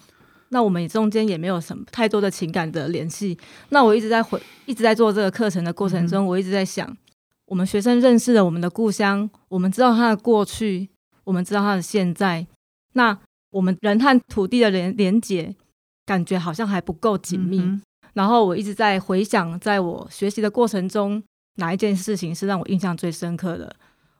[0.49, 3.37] 那我们中间也没有什么太多的情感的联系。
[3.69, 6.97] 那我一直在回，一直在做这个课程的过程中，嗯、我一直在想，
[7.47, 10.89] 我们学生认识了我们的故乡，我们知道他的过去，
[11.25, 12.47] 我们知道他的现在。
[12.97, 13.17] 那
[13.51, 15.55] 我们人和土地的连连接，
[16.05, 17.59] 感觉好像还不够紧密。
[17.59, 17.81] 嗯、
[18.13, 21.23] 然后我一直在回想，在我学习的过程中，
[21.55, 23.73] 哪一件事情是让我印象最深刻的？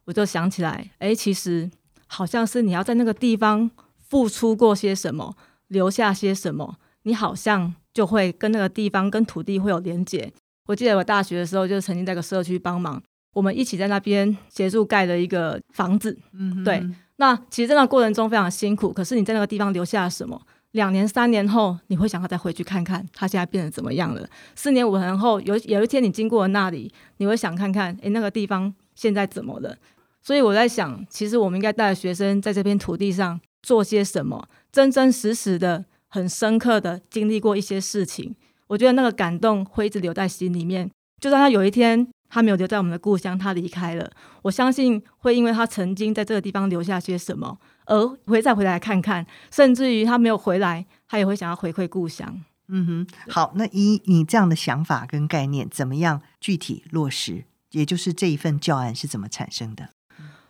[0.06, 1.70] 我就想起来，哎，其实
[2.06, 5.36] 好像是你要在那个地方付出过些什么，
[5.68, 10.32] 留下些什么，你好像就会跟那个地方、跟土地会有连结。
[10.68, 13.02] 我记得我大学的时候，就曾经在个社区帮忙，
[13.34, 16.18] 我们一起在那边协助盖了一个房子。
[16.32, 16.82] 嗯，对。
[17.18, 20.40] 那其实，在那过程中非常辛苦，可是你在那个地方留下了什么？
[20.72, 24.28] 两年、三年后，你会想要再回去看看，它现在变得怎么样了？
[24.56, 29.76] 四年、五年后，有有一天你经过了那里，你会想看看，诶，那个地方现在怎么了？
[30.22, 38.36] 所以我在想，其实我们应该带着学生在这片土地上做些什么，真真实实的、很深刻的经历过一些事情。
[38.68, 42.08] 我觉得那个感动会一直留在心里面，就算他有一天。
[42.30, 44.12] 他没有留在我们的故乡，他离开了。
[44.42, 49.26] 我相信会因为他曾经在这个地方留下些什么，而会再回来看看。
[49.52, 52.42] 甚至于他没有回来，他也会想要回馈故乡。
[52.70, 57.46] 嗯哼，好，那以你这样的想法跟概念，怎么样具体落实？
[57.72, 59.90] 也就是这一份教案是怎么产生的？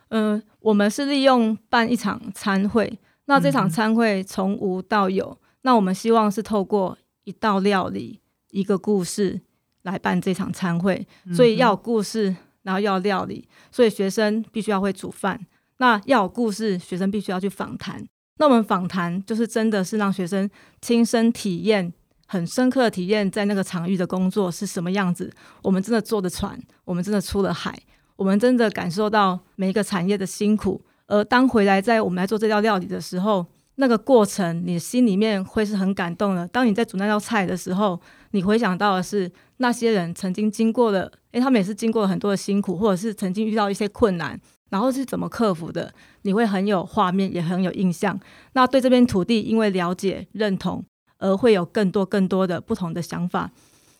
[0.09, 8.19] 嗯、呃，我们是利用办一场餐会，那这场餐会从无到有，那我们希望是透过一道料理、
[8.51, 9.41] 一个故事。
[9.91, 15.39] 来办这场餐会，所以要有故事，然后要料理，所以学生必须要会煮饭。
[15.77, 18.05] 那要有故事，学生必须要去访谈。
[18.39, 20.49] 那我们访谈就是真的是让学生
[20.81, 21.91] 亲身体验，
[22.27, 25.31] 很深刻的体验在那个场域的工作是什么样子。
[25.63, 27.77] 我们真的坐的船，我们真的出了海，
[28.15, 30.83] 我们真的感受到每一个产业的辛苦。
[31.07, 33.45] 而当回来在我们来做这道料理的时候，
[33.75, 36.47] 那个过程，你心里面会是很感动的。
[36.47, 37.99] 当你在煮那道菜的时候，
[38.37, 39.31] 你回想到的是。
[39.59, 45.91] 那些人曾经经过了，诶，他们也是经过了很多的辛苦，或者是曾经遇到一些困难，然后是怎么克服的？
[46.21, 48.19] 你会很有画面，也很有印象。
[48.53, 50.85] 那对这片土地，因为了解、认同，
[51.17, 53.49] 而会有更多、更多的不同的想法。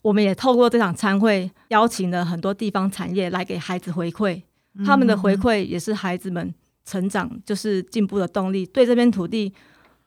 [0.04, 4.43] 我们也透过这场参会，邀请了很多地方产业来给孩子回馈，
[4.86, 6.54] 他们的回馈也是孩子们
[6.86, 8.63] 成长就是进步的动力。
[8.63, 9.52] 对这片土地，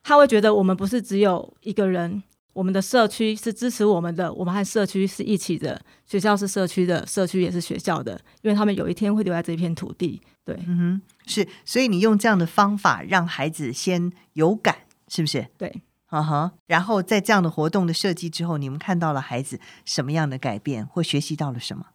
[0.04, 2.22] 他会觉得我们不是只有一个人。
[2.52, 5.80] 我们的社区是支持我们的，我们和社区是一起的。
[6.06, 10.20] 学校是社区的，社区也是学校的，因为他们有一天会留在这片土地。
[10.44, 11.46] 对，嗯哼，是。
[11.64, 14.74] 所以你用这样的方法让孩子先有感，
[15.08, 15.46] 是不是？
[15.56, 16.50] 对，嗯哼。
[16.66, 21.86] 然后在这样的活动的设计之后，你们看到了孩子什么样的改变，或学习到了什么？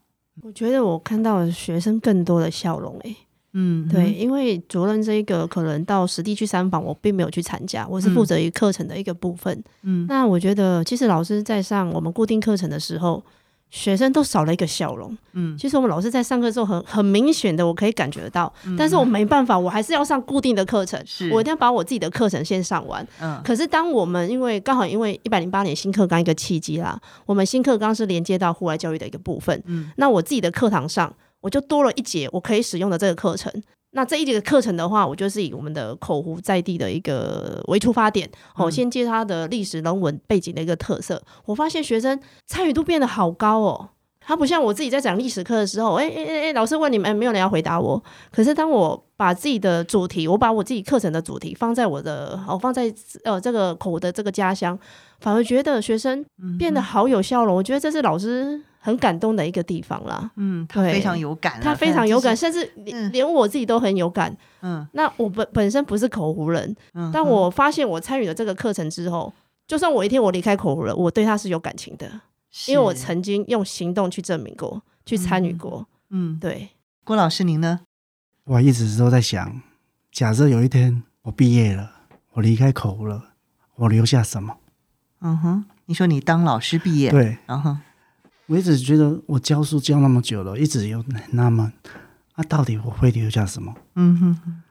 [0.41, 2.97] 我觉得我看到了学生更多的笑容。
[3.03, 3.15] 哎，
[3.57, 9.63] 嗯，对，因为主任这一个可能到实地去参访，我并没有去参加，我是负责于课程的一个部分。
[9.83, 13.23] 嗯，那我觉得其实老师在上我们固定课程的时候，
[13.71, 15.17] 学生都少了一个笑容。
[15.31, 23.07] 嗯，其实我们老师在上课之后很很明显的，我可以感觉得到，嗯、但是我没办法，我还是要上固定的课程，是我一定要把我自己的课程先上完。
[23.21, 29.63] 嗯，可是当我们因为刚好因为一百零八年新课纲一个契机啦，我们新课纲是连接到户外教育的一个部分。
[29.65, 31.13] 嗯，那我自己的课堂上。
[31.45, 33.53] 我就多了一节我可以使用的这个课程。
[33.91, 38.27] 那这一节的课程的话，我就是以我们的口湖在地的一个为出发点，
[38.57, 41.21] 我、嗯、先接它的历史人文背景的一个特色。
[41.45, 43.89] 我发现学生参与度变得好高哦。
[44.19, 48.03] 他不像我自己在讲历史课的时候，哎哎哎，老师问你们，没有人要回答我。
[48.31, 52.91] 可是当我把自己的主题，我把我自己课程的主题放在我的，我放在
[53.23, 54.77] 呃这个口湖的这个家乡，
[55.19, 56.25] 反而觉得学生
[56.57, 57.55] 变得好有笑容。
[57.55, 58.59] 我觉得这是老师。
[58.85, 64.31] 很感动的一个地方啦，嗯，他非常有感，他非常有感，甚至连连我自己都很有感，
[64.61, 69.33] 嗯，那我本本身不是口湖人，嗯，但我发现我参与了这个课程之后，
[69.65, 72.07] 就算我一天我离开口湖了，我对他是有感情的，
[72.67, 76.69] 因为我曾经用行动去证明过，去参与过，嗯，对。
[77.03, 77.79] 郭老师您呢？
[78.43, 79.61] 我一直都在想，
[80.11, 81.91] 假设有一天我毕业了，
[82.33, 83.29] 我离开口湖了，
[83.77, 84.57] 我留下什么？
[85.21, 87.75] 嗯哼，你说你当老师毕业，对，然后。
[88.47, 91.73] 我一直觉得我教书教那么久了，一直有那么，
[92.35, 93.73] 那、啊、到底我会留下什么？
[93.95, 94.61] 嗯哼，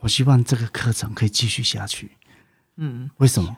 [0.00, 2.10] 我希望这个课程可以继续下去。
[2.76, 3.56] 嗯，为什么？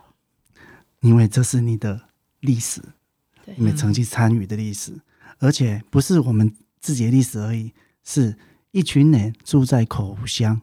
[1.01, 2.09] 因为这是你的
[2.41, 2.83] 历史，
[3.57, 5.01] 你们曾经参与的历史，
[5.39, 7.73] 而且不是我们自己的历史而已，
[8.05, 8.37] 是
[8.73, 10.61] 一群人住在口湖乡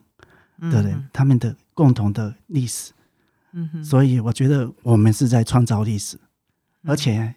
[0.60, 2.92] 的人，他们的共同的历史。
[3.50, 6.16] 嗯哼，所以我觉得我们是在创造历史，
[6.84, 7.34] 而且。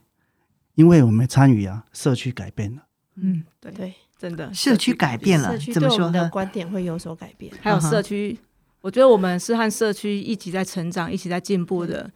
[0.80, 2.84] 因为我们参与啊，社区改变了。
[3.16, 6.14] 嗯，对对，真的，社区改变了，怎么说呢？
[6.24, 7.52] 的观点会有所改变。
[7.62, 8.40] 还有社区，
[8.80, 12.10] 我觉得我们是和社区一起在成长，一起在进步的。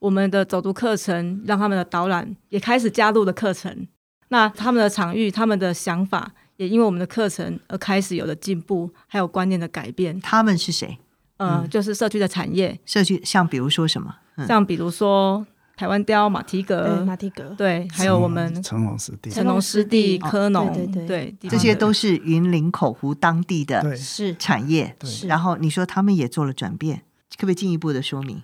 [0.00, 3.88] 我们的走读课程，让他们的导览也开始加入的课程。
[4.28, 10.20] 那他们的场域，他们的想法，也因为我们的课程而开始有了进步，还有观念的改变。
[10.20, 10.98] 他们是谁？
[11.38, 14.14] 呃，就是社区的产业，社区像比如说什么？
[14.46, 15.46] 像比如说。
[15.80, 21.06] 台湾雕、马蹄格、马蹄阁，对，还有我们成龙师弟、成龙师弟、科农，对对
[21.40, 24.94] 对，这些都是云林口湖当地的是产业。
[25.26, 26.98] 然后你说他们也做了转变，
[27.30, 28.42] 可不可以进一步的说明？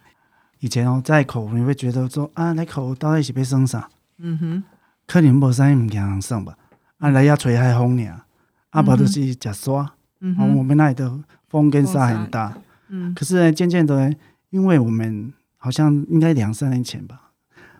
[0.60, 3.86] 以前哦，在口湖你会觉得说啊，来口湖到底是被生啥？
[4.16, 4.64] 嗯哼，
[5.06, 6.56] 可能无啥物件生吧？
[6.96, 8.22] 啊，来要吹海风呢，
[8.70, 9.92] 啊，不就是食沙？
[10.20, 11.12] 嗯哼，我们那里的
[11.50, 12.56] 风跟沙很大。
[12.88, 14.10] 嗯，可是呢，渐渐的，
[14.48, 17.24] 因为我们好像应该两三年前吧。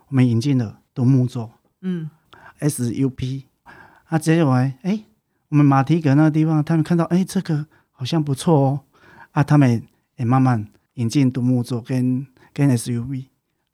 [0.09, 1.51] 我们引进了独木舟，
[1.81, 2.09] 嗯
[2.61, 3.43] ，SUP，
[4.05, 5.05] 啊，结果哎，
[5.49, 8.81] 我们马蹄格那个地方，他们看到哎，这个好像不错哦，
[9.33, 9.83] 啊，他们
[10.15, 13.25] 也慢慢引进独木舟跟跟 SUV，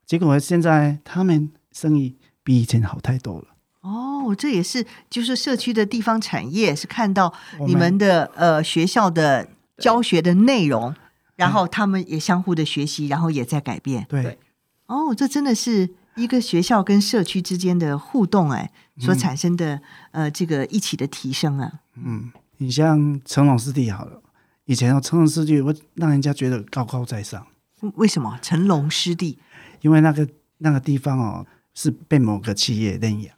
[0.07, 3.49] 结果现在他们生意比以前好太多了。
[3.83, 7.35] 哦，这也是就是社区的地方产业是看到
[7.66, 10.95] 你们的们呃学校的教学的内容，
[11.37, 14.07] 然后他们也相互的学习，然后也在改变。
[14.09, 14.39] 对
[14.87, 15.91] 哦，这真的是。
[16.17, 19.77] 一个学校跟社区之间的互动，哎，所产生的、
[20.13, 21.81] 嗯、呃，这个一起的提升啊。
[21.95, 24.21] 嗯，你像成龙师弟好了，
[24.67, 27.47] 以前哦，成龙师弟会让人家觉得高高在上。
[27.95, 29.39] 为什么成龙师弟？
[29.81, 33.35] 因为那个那个地方哦，是被某个企业认养。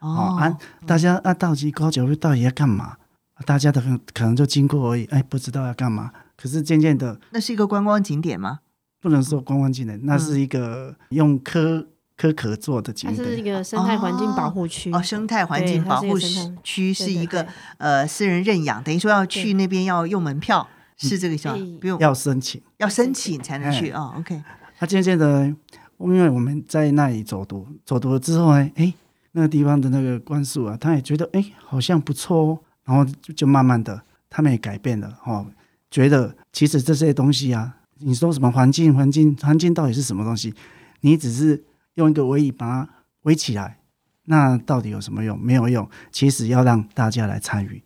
[0.00, 2.96] 哦，啊，大家啊，到底高脚屋到底要干嘛？
[3.44, 6.12] 大家都可可能就经过而已，哎，不知道要干嘛。
[6.36, 8.60] 可是渐渐的，那是一个观光景点吗？
[9.00, 11.86] 不能说观光景点，那是一个用科。
[12.16, 16.16] 可可做的景点，它是一个生态环境保护区哦，生态环境保护
[16.62, 17.44] 区是一个
[17.78, 21.56] 呃私人认养，等于说要去那边要用门票，是这个意思吗？
[21.80, 24.14] 不用，要申请，要申请才能去哦。
[24.16, 24.40] OK，
[24.78, 25.52] 他渐渐的，
[25.98, 28.94] 因为我们在那里走读，走读了之后呢，哎，
[29.32, 33.04] 那个地方的那个关树啊，他也觉得哎好像不错哦，然后
[33.34, 34.00] 就慢慢的
[34.30, 35.44] 他们也改变了哦，
[35.90, 40.54] 觉得其实这些东西啊，你说什么环境环境环境到底是什么东西？
[41.00, 41.64] 你只是。
[41.94, 42.90] 用一个围椅把它
[43.22, 43.78] 围起来，
[44.24, 45.38] 那到底有什么用？
[45.38, 45.88] 没有用。
[46.10, 47.82] 其实要让大家来参与，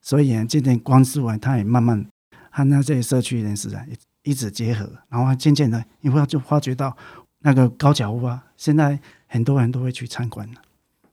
[0.00, 2.06] 所以呢，今天光是完，他也慢慢
[2.50, 3.84] 和那这些社区人士啊，
[4.22, 6.96] 一直结合，然后渐渐的，你会就发觉到
[7.40, 10.60] 那个高脚屋啊，现在很多人都会去参观了。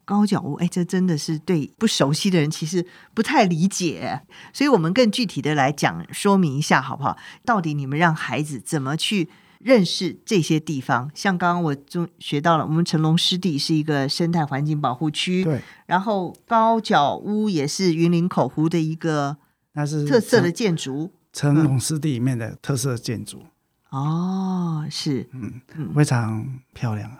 [0.05, 2.83] 高脚屋，哎，这真的是对不熟悉的人其实
[3.13, 4.21] 不太理解，
[4.53, 7.15] 所以我们更具体的来讲说明一下，好不好？
[7.45, 9.29] 到底你们让孩子怎么去？
[9.59, 15.61] 认识这些地方，像刚刚我就学到了，我们成龙湿地是一个生态环境保护区，对。
[15.85, 19.37] 然后高脚屋也是云林口湖的一个
[19.73, 23.43] 那是特色的建筑，成龙湿地里面的特色建筑。
[23.89, 25.61] 哦，是，嗯，
[25.95, 27.11] 非常漂亮。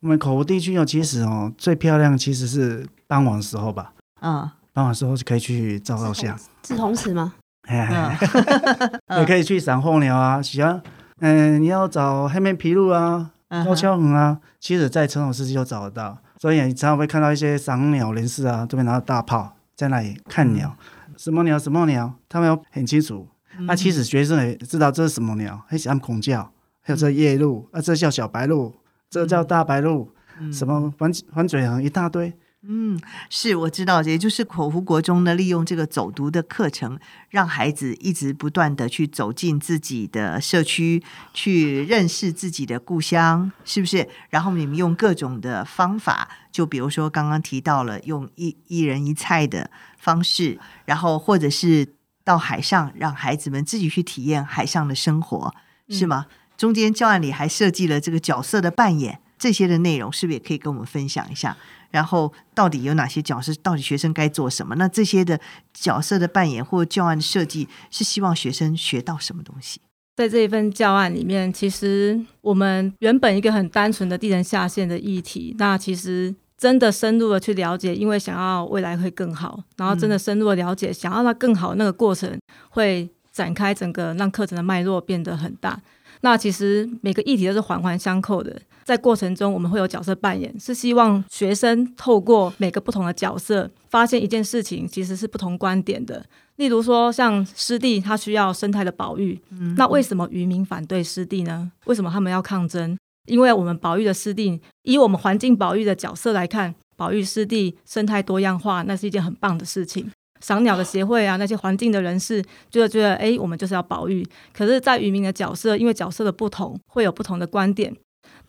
[0.00, 3.92] 我们口湖地区哦，其实哦，最漂亮其实是傍晚时候吧。
[4.20, 6.38] 嗯，傍晚时候就可以去照照相。
[6.64, 7.34] 是同时吗？
[7.62, 8.18] 哎，
[9.18, 10.82] 也可以去赏候鸟啊，喜欢，
[11.20, 13.30] 嗯，你要找黑面琵鹭啊、
[13.64, 16.18] 高跷鴴啊，其实在成功湿地就找得到。
[16.38, 20.74] 所以你常常会看到一些赏鸟人士啊，这边拿着大炮在那里看鸟，
[21.16, 21.58] 什么鸟？
[21.58, 23.28] 什么鸟，他们要很清楚。
[23.60, 26.50] 那其实学生也知道这是什么鸟，还喜欢孔叫，
[26.80, 28.72] 还有这夜鹭，啊，这叫小白鹭，
[29.10, 30.08] 这叫大白鹭，
[30.50, 32.32] 什么反反嘴鴴一大堆。
[32.62, 33.00] 嗯，
[33.30, 36.98] 是我知道，也就是口湖国中呢，利用这个走读的课程，
[37.30, 41.02] 让孩子一直不断的去走进自己的社区，
[41.32, 44.06] 去认识自己的故乡，是不是？
[44.28, 51.94] 然后你们用各种的方法，就比如说刚刚提到了用一一人一菜的方式，然后或者是
[52.24, 55.54] 到海上，让孩子们自己去体验海上的生活，
[55.88, 56.26] 是吗？
[56.28, 61.56] 嗯、中间教案里还设计了这个角色的扮演，这些的内容是不是也可以跟我们分享一下？
[61.90, 63.52] 然后到底有哪些角色？
[63.62, 64.74] 到底学生该做什么？
[64.76, 65.38] 那这些的
[65.72, 69.80] 角色的扮演或教案的设计，是希望学生学到什么东西？
[70.16, 82.38] 在这一份教案里面，其实我们原本一个很单纯的地层下陷的议题，那其实真的深入的去了解，因为想要未来会更好，然后真的深入的了解，想要它更好那个过程，
[82.68, 85.80] 会展开整个让课程的脉络变得很大。
[86.20, 88.60] 那其实每个议题都是环环相扣的，
[88.90, 96.26] 在过程中我们会有角色扮演，是希望学生透过每个不同的角色，发现一件事情其实是不同观点的。
[96.56, 101.70] 例如说，像湿地，它需要生态的保育，嗯，那为什么渔民反对湿地呢？
[101.84, 102.98] 为什么他们要抗争？
[103.28, 110.10] 因为我们保育的湿地，以我们环境保育的角色来看，保育湿地生态多样化，那是一件很棒的事情。
[110.40, 114.26] 赏鸟的协会啊，那些环境的人士，就觉得，哎，我们就是要保育。
[114.52, 117.94] 可是，在渔民的角色，因为角色的不同，会有不同的观点。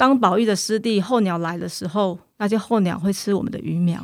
[0.01, 4.03] 当宝玉的师弟候鸟来的时候，那些候鸟会吃我们的鱼苗。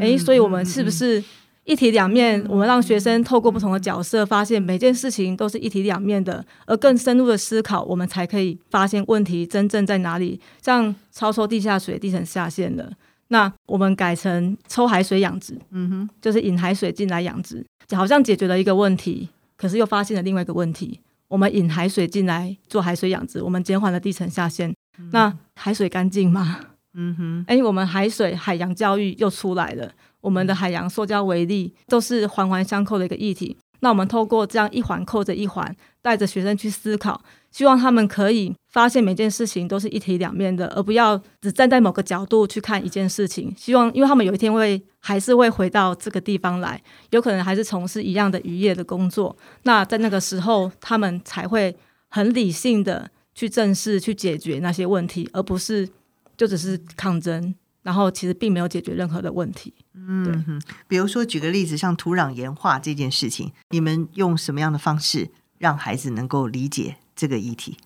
[0.00, 1.22] 哎，所以我们是不是
[1.64, 2.42] 一体两面？
[2.48, 10.40] 我们让学生透过不同的角色，发现每件事情都是一体两面的，而更深入的思考，我们才可以发现问题真正在哪里。
[10.62, 12.90] 像超抽地下水，地层下陷了。
[13.28, 17.62] 那我们改成抽海水养殖，嗯哼，就是引海水进来养殖，
[17.94, 21.00] 好像解决了一个问题，可是又发现了另外一个问题。
[21.28, 26.60] 我们引海水进来做海水养殖，我们减缓了地层下陷，嗯、那海水干净吗？
[26.94, 29.90] 嗯哼，哎，我们海水海洋教育又出来了，
[30.20, 33.56] 我们的海洋塑胶为例都是环环相扣的一个议题。
[33.80, 37.20] 那我们透过这样一环扣着一环，带着学生去思考。
[37.50, 43.52] 希望他们可以发现每件事情都是一体两面的，而不要只站在某个角度去看一件事情。
[43.56, 46.80] 希望，因为他们有一天会还是会回到这个地方来，
[47.10, 49.36] 有可能还是从事一样的渔业的工作。
[49.64, 51.74] 那在那个时候，他们才会
[52.08, 55.88] 很理性的去正视、去解决那些问题，而不是
[56.36, 59.72] 就只是抗争，然后其实并没有解决任何的问题。
[59.94, 60.58] 嗯，对。
[60.88, 66.96] 比如说举个例子，像土壤盐化这件事情，你们用什么样的方式让孩子能够理解？
[67.14, 67.76] 这个议题，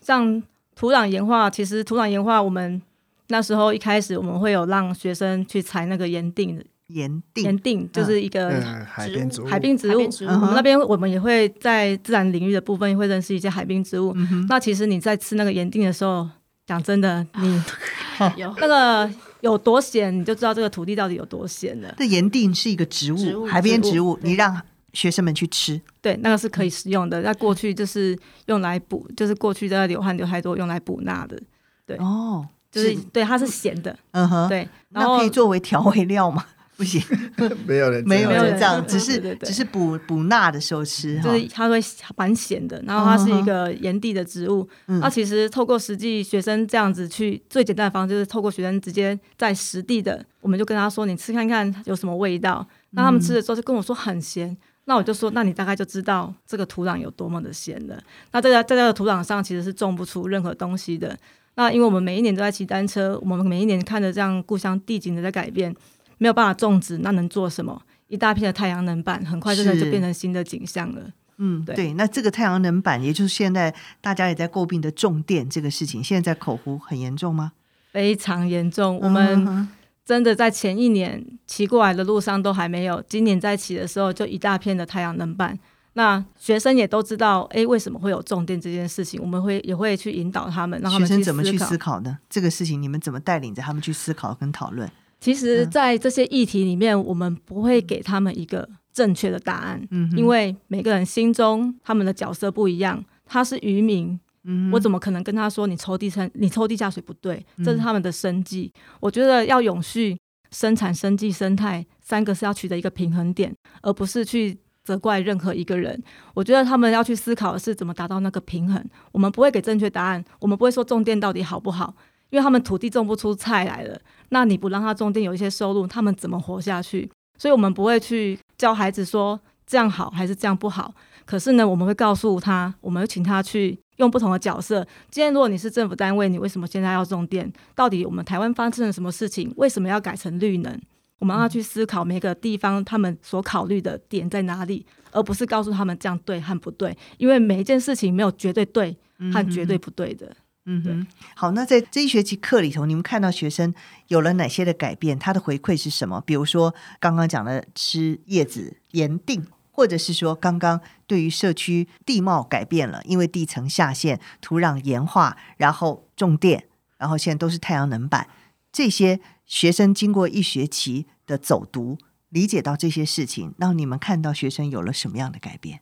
[0.00, 0.42] 像
[0.74, 2.80] 土壤盐化，其实土壤盐化，我们
[3.28, 8.50] 那时候一开始我们会有让学生去采那个盐錠的盐定，盐定就是一个
[8.86, 10.00] 海边植物，海滨植物。
[10.26, 14.12] 我们那边我们也会在自然领域的部分也会认识一些海滨植物。
[14.16, 16.28] 嗯、那其实你在吃那个盐定的时候，
[16.66, 17.62] 讲真的，你
[18.36, 19.10] 有那个
[19.40, 21.94] 有多咸，你就知道这个土地到底有多咸了。
[21.98, 24.60] 这盐定是一个植物，植物海边植物，你让。
[24.92, 27.22] 学生们去吃，对，那个是可以食用的。
[27.22, 31.40] 那过去就是用来补，就是过去的流汗流太多用来补钠的。
[31.86, 33.96] 对，哦，就是对，它是咸的。
[34.10, 36.44] 嗯哼，对，然后可以作为调味料吗？
[36.80, 36.98] 不行，
[37.68, 41.78] 没有人，没有人这样，只是只是补补钠的时候吃，就是它会
[42.16, 42.82] 蛮咸的。
[42.86, 44.66] 然后它是一个炎地的植物。
[44.86, 54.56] 那其实透过实际学生这样子去，最简单的方式就是透过学生直接在实地的，我们就跟他说：“你吃看看有什么味道。”那他们吃的时候就跟我说很咸。
[54.86, 58.02] 那我就说，那你大概就知道这个土壤有多么的咸了。
[58.32, 61.14] 那在在这个土壤上，其实是种不出任何东西的。
[61.56, 65.74] 那因为我们每一年都在骑单车，我们每一年看着这样故乡地景的在改变，
[66.20, 67.82] 没有办法种植，那能做什么？
[68.06, 71.02] 一大片的太阳能板，很快真的就变成新的景象了。
[71.38, 71.92] 嗯，对，对。
[71.94, 77.52] 那这个太阳能板，也就是现在大家也在诟病的重电这个事情，现在在口湖很严重吗？
[77.90, 79.00] 非常严重。
[79.02, 79.44] 我们。
[79.48, 79.68] 嗯
[80.02, 85.56] 真的在前一年骑过来的路上都还没有，今年在骑的时候就一大片的太阳能板。
[85.92, 89.20] 那学生也都知道，哎，为什么会有重电这件事情？
[89.22, 92.18] 我们会也会去引导他们，让他们学生怎么去思考呢？
[92.28, 94.90] 这个事情你们怎么带领着他们去思考跟讨论？
[95.20, 99.86] 其实，在这些议题里面，我们不会给他们一个正确的答案。
[99.90, 107.44] 嗯，因为每个人心中他们的角色不一样，他是渔民，嗯，我怎么可能跟他说你抽地层，你抽地下水不对？
[107.62, 108.72] 这是他们的生计。
[108.74, 110.18] 嗯，我觉得要永续
[110.50, 116.02] 生产、生计、生态三个是要取得一个平衡点，而不是去责怪任何一个人。
[116.32, 118.82] 我觉得他们要去思考的是怎么达到那个平衡。
[119.12, 121.94] 我们不会给正确答案，我们不会说重电到底好不好。
[122.30, 124.00] 因为他们土地种不出菜来了，
[124.30, 127.10] 那你不让他种电有一些收入，他们怎么活下去？
[127.38, 130.94] 所以我们不会去教孩子说这样好还是这样不好。
[131.24, 134.86] 可是呢，我们会告诉他，我们请他去用不同的角色。
[135.10, 137.52] 今天如果你是政府单位，你为什么现在要种电？
[137.74, 139.52] 到底我们台湾发生了什么事情？
[139.56, 140.80] 为什么要改成绿能？
[141.18, 146.96] 我们让他去思考每个地方他们所考虑的点在哪里，而不是告诉他们这样对和不对。
[147.18, 148.96] 因为每一件事情没有绝对对
[149.32, 150.34] 和绝对不对的。
[150.66, 153.74] 嗯哼，好，那在这一学期课里头，你们看到学生
[154.08, 155.18] 有了哪些的改变？
[155.18, 156.20] 他的回馈是什么？
[156.20, 168.28] 比如说刚刚讲的吃叶子盐定，或者是说刚刚对于社区地貌改变了，因为地层下陷、土壤盐化，然后种电，然后现在都是太阳能板。
[168.70, 171.98] 这些学生经过一学期的走读，
[172.28, 175.80] 理解到这些事情，让你们看到学生有了什么样的改变？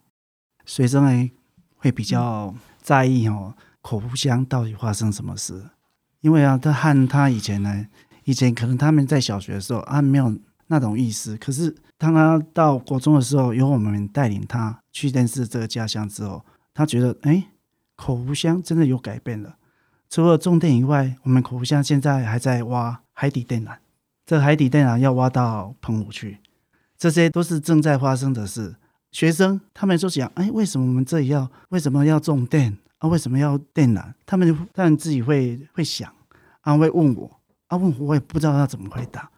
[0.65, 1.31] 学生呢
[1.77, 3.55] 会比较在意哦。
[3.89, 5.63] 口湖乡到底发生什么事？
[6.21, 7.87] 因为啊，他和他以前呢，
[8.25, 11.39] 以前可能他们在小学的时候啊，没有那种意思。
[11.39, 17.47] 可是当他到国中的时候，由我们带领他去认识这个家乡之后，他觉得，哎，
[17.97, 19.57] 口湖乡真的有改变了。
[20.11, 23.79] 除了种电以外，我们口湖乡现在还在挖海底电缆，
[24.27, 26.41] 这海底电缆要挖到澎湖去，
[26.99, 28.77] 这些都是正在发生的事。
[29.11, 32.77] 学生他们就想，哎，为什么我们这里要为什么要种电？
[32.99, 34.13] 啊，为什么要电缆？
[34.27, 36.13] 他们他们自己会会想，
[36.63, 37.31] 啊，会问我，
[37.69, 39.31] 啊，问我，我也不知道要怎么回答，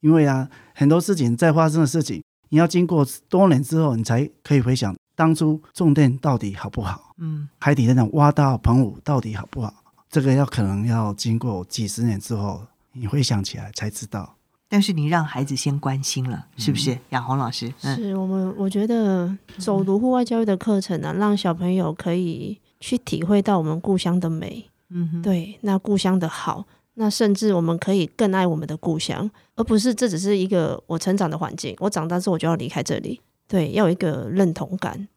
[0.00, 7.14] 因为啊，很多事情在发生的事情，你要经过多年之后，你才可以回想当初种电到底好不好？
[7.18, 9.74] 嗯，海底那种挖到澎湖到底好不好？
[10.08, 12.62] 这个要可能要经过几十年之后，
[12.92, 14.36] 你回想起来才知道。
[14.68, 16.96] 但是你让孩子先关心了，是不是？
[17.08, 22.60] 雅红老师，嗯、是我们我觉得走读户外教育的课程呢、啊，让小朋友可以。
[22.80, 26.64] 去体会到我们故乡的美，嗯哼，对，那故乡的好，
[26.94, 35.08] 那甚至我们可以更爱我们的故乡，而不是这只是一个我成长的环境，我长大之后我就要离开这里，对，要有一个认同感。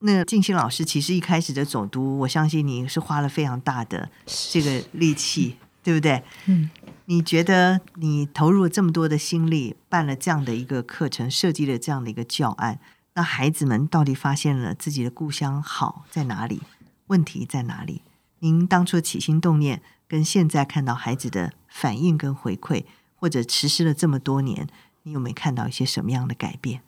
[0.00, 4.08] 那静心老师其实一开始的走读，我相信你是花了非常大的
[4.52, 6.22] 这个力气，对不对？
[6.46, 6.68] 嗯，
[7.06, 12.78] 你觉得你投入了这么多的心力，办了这样的一个课程，设计了这样的一个教案，
[13.14, 16.60] 那孩子们到底发现了自己的故乡好在哪里？
[17.08, 18.02] 问题在哪里？
[18.40, 22.84] 您当初起心动念，跟现在看到孩子的反应跟回馈，
[23.14, 24.68] 或者实施了这么多年，
[25.02, 26.82] 你有没有看到一些什么样的改变？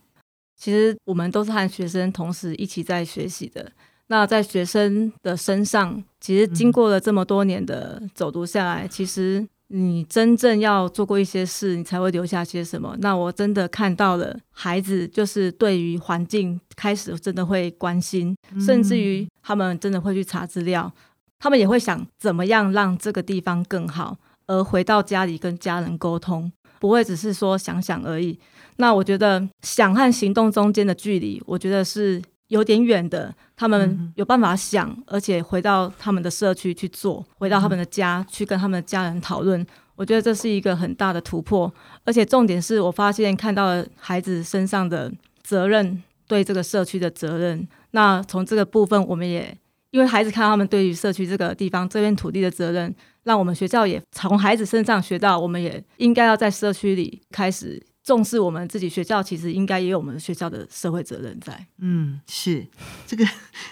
[0.56, 3.72] 其实我们都是和学生同时一起在学习的。
[4.08, 9.48] 那在学生的身上，其实经过了这么多年的走读下来，嗯、其实。
[9.68, 12.96] 你真正要做过一些事，你才会留下些什么。
[13.00, 20.90] 那我真的看到了孩子，就是对于环境开始真的会关心，嗯、甚至于他们真的会去查资料，
[21.38, 24.16] 他们也会想怎么样让这个地方更好，
[24.46, 26.50] 而回到家里跟家人沟通，
[26.80, 28.38] 不会只是说想想而已。
[28.76, 32.22] 那我觉得想和行动中间的距离，我觉得是。
[32.48, 39.64] 有点远的，他们有办法想，嗯、而且回到他们的社区去做，回到他们的家、嗯、去跟他们的家人讨论。
[39.96, 41.72] 我觉得这是一个很大的突破，
[42.04, 47.66] 而且重点是我发现看到了孩子身上的责任，对这个社区的责任。
[47.90, 49.56] 那从这个部分，我们也
[49.90, 52.94] 因为孩子看到他们对于社区这个地方这片土地的责任，
[53.24, 57.82] 让我们学校也从孩子身上学到，我们也应该要在社区里开始。
[58.08, 61.66] 重视我们自己学校，其实应该也有我们学校的社会责任在。
[61.76, 62.66] 嗯，是
[63.06, 63.22] 这个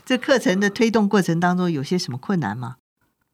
[0.04, 2.76] 这课程的推动过程当中有些什么困难吗？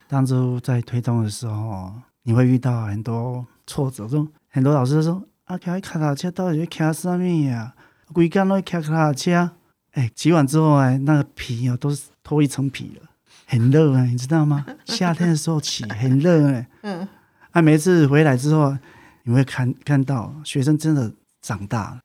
[0.07, 1.93] 当初在推动的时候，
[2.23, 7.75] 你会遇到很多挫折，中很多老师说：“啊，开卡踏车到底要开什么呀？
[8.13, 9.51] 规工都开卡踏车。”
[9.95, 13.09] 哎，骑完之后哎，那个皮啊都是脱一层皮了，
[13.47, 14.65] 很热啊，你知道吗？
[14.87, 16.69] 夏天的时候骑很热哎。
[16.83, 17.09] 嗯。
[17.51, 18.79] 啊，每次回来之后。
[19.25, 22.01] 你会看看到学生真的长大了，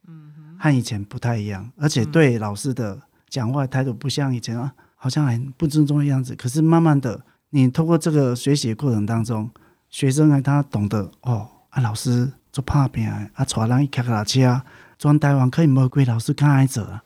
[0.59, 2.99] 和以前不太一样，而且对老师的
[3.30, 6.36] 讲话态度不像以前啊，好像很不尊重的样子。
[6.36, 9.49] 可是慢慢的，你通过这个学习过程当中，
[9.89, 14.61] 学生啊，他懂得哦，啊，老师做怕病啊，带人去骑脚踏车，
[14.97, 17.03] 全台湾可以没几个老师看爱做啊。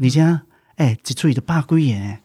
[0.00, 0.40] 你像
[0.76, 2.18] 哎，一出去就百几个，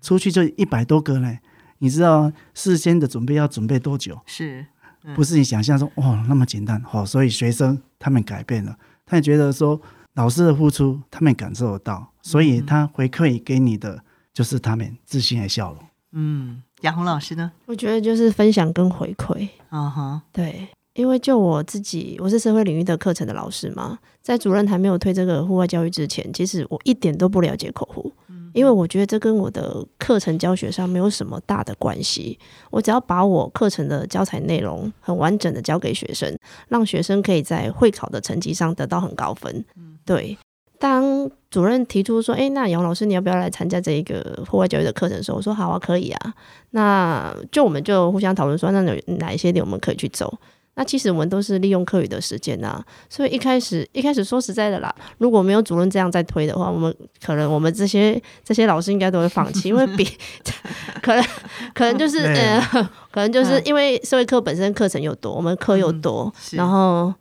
[0.00, 1.38] 出去就一百多个呢。
[1.78, 4.20] 你知道事先的准备要准备多久？
[4.24, 4.66] 是。
[5.14, 9.80] 不是你想象中哦那么简单哦，所以学生他们改变了，他也觉得说
[10.14, 15.82] 老师的付出，他们感受得到，所以他回馈给你的就是他们自信的笑容。
[16.12, 17.50] 嗯，杨红老师呢？
[17.66, 19.48] 我觉得就是分享跟回馈。
[19.70, 28.12] 嗯哼，对，因为就我自己，我是社会领域的课程的老师嘛，在主任还没有推这个户外教育之前，其实我一点都不了解口胡。
[28.52, 32.38] 因为我觉得这跟我的课程教学上没有什么大的关系，
[32.70, 36.36] 我只要把我课程的教材内容很完整的教给学生，
[36.68, 39.64] 让学生可以在会考的成绩上得到很高分。
[40.04, 40.36] 对，
[40.78, 46.34] 当主任提出说：“诶，那杨老师你要不要来参加这一个户外教育的课程的时候，我说好啊，可以啊。
[46.70, 50.38] 那就我们就互相讨论说，那有哪一些点我们可以去走。”
[50.74, 56.94] 那其实我们都是利用课余的时间呐，所以一开始一开始说实在的啦，如果没有主任这样在推的话，我们
[57.24, 60.08] 可能我们这些这些老师应该都会放弃，因为比
[61.02, 61.24] 可能
[61.74, 62.60] 可能就是呃，
[63.10, 67.12] 可能就是 因为社会课本身课程又多，我们课又多，嗯、然后。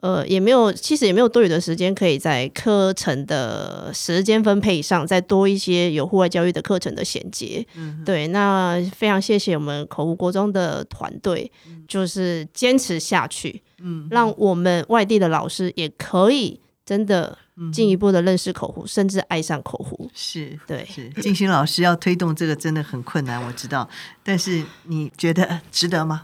[0.00, 7.66] 呃，也没有，其实也没有多余的时间可以在课程的时间分配上再多一些有户外教育的课程的衔接。
[7.74, 11.52] 嗯，对，那非常谢谢我们口湖国中的团队，
[11.86, 17.36] 就是坚持下去，嗯，让我们外地的老师也可以真的
[17.70, 20.10] 进一步的认识口湖，甚至爱上口湖。
[20.14, 21.10] 是，对，是。
[21.20, 23.86] 静心老师要推动这个真的很困难，我知道，
[24.24, 26.22] 但是你觉得值得吗？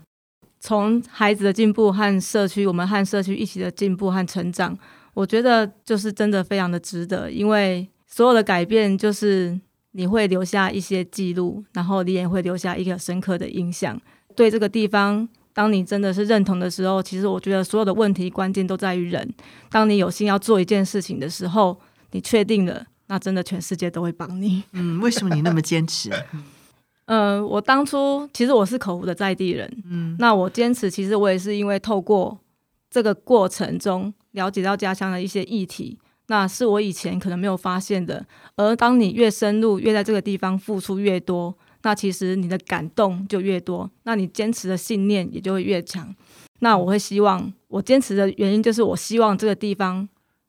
[0.66, 4.76] 从孩子的进步和社区，我们和社区一起的进步和成长，
[5.14, 7.30] 我觉得就是真的非常的值得。
[7.30, 9.56] 因为所有的改变，就是
[9.92, 13.96] 你会留下一些记录，然后你也会留下一个深刻的印象。
[14.34, 19.32] 对这个地方，当你真的是认同的时候，其实我觉得所有的问题关键都在于人。
[19.70, 21.78] 当你有心要做一件事情的时候，
[22.10, 24.64] 你确定了，那真的全世界都会帮你。
[24.72, 26.10] 嗯，为什么你那么坚持？
[27.06, 32.38] 嗯、呃，我当初其实我是口湖的在地人，嗯，那我坚持，其实我也是因为透过
[32.90, 38.26] 这个过程中了解到家乡的一些议题，那是我以前可能没有发现的。
[38.56, 46.14] 而当你越深入，越在这个地方付出越多，那其实你的感动就越多，那你坚持的信念也就会越强。
[46.60, 50.08] 那我会希望，我坚持的原因就是我希望这个地方。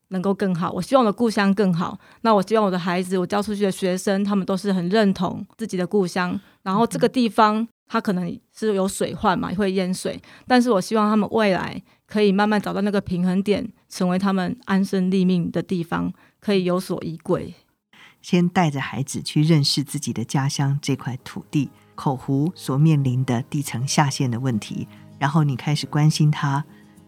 [0.10, 2.00] 能够更好，我希望我的故乡更好。
[2.22, 6.40] 那我希望我的孩子，我教出去的学生，他们都是很认同自己的故乡。
[6.64, 10.22] 然后这个地方，它可能是有水患嘛，会淹水。
[10.48, 17.54] 但是我希望他们未来可以慢慢找到那个平衡点，成为他们安身立命的地方，可以有所依归。
[18.22, 24.88] 先带着孩子去认识自己的家乡这块土地，口湖所面临的地层下陷的问题，
[25.20, 26.66] 然后你开始关心他。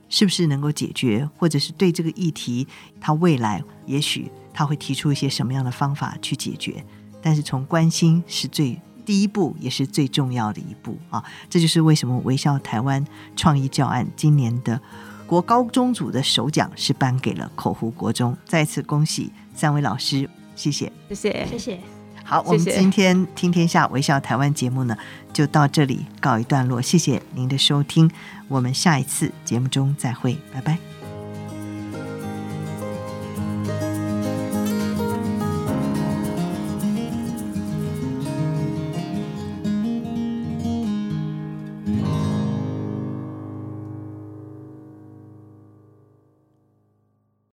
[0.10, 2.68] 是不是能够解决，或者是对这个议题，
[3.00, 6.84] 他未来也许他会提出一些什么样的方法去解决？
[7.22, 11.24] 但是从关心是最第一步，也是最重要的一步啊！
[11.50, 13.06] 这就是为什么微笑台湾
[13.36, 14.80] 创意教案今年的
[15.26, 18.38] 国高中组的首奖是颁给了口湖国中。
[18.46, 21.80] 再次恭喜三位老师，谢谢，谢谢，谢谢。
[22.24, 24.96] 好，我们今天听天下微笑台湾节目呢，
[25.34, 26.80] 就到这里告一段落。
[26.80, 28.10] 谢谢您的收听，
[28.50, 30.99] 我们下一次节目中再会，拜拜。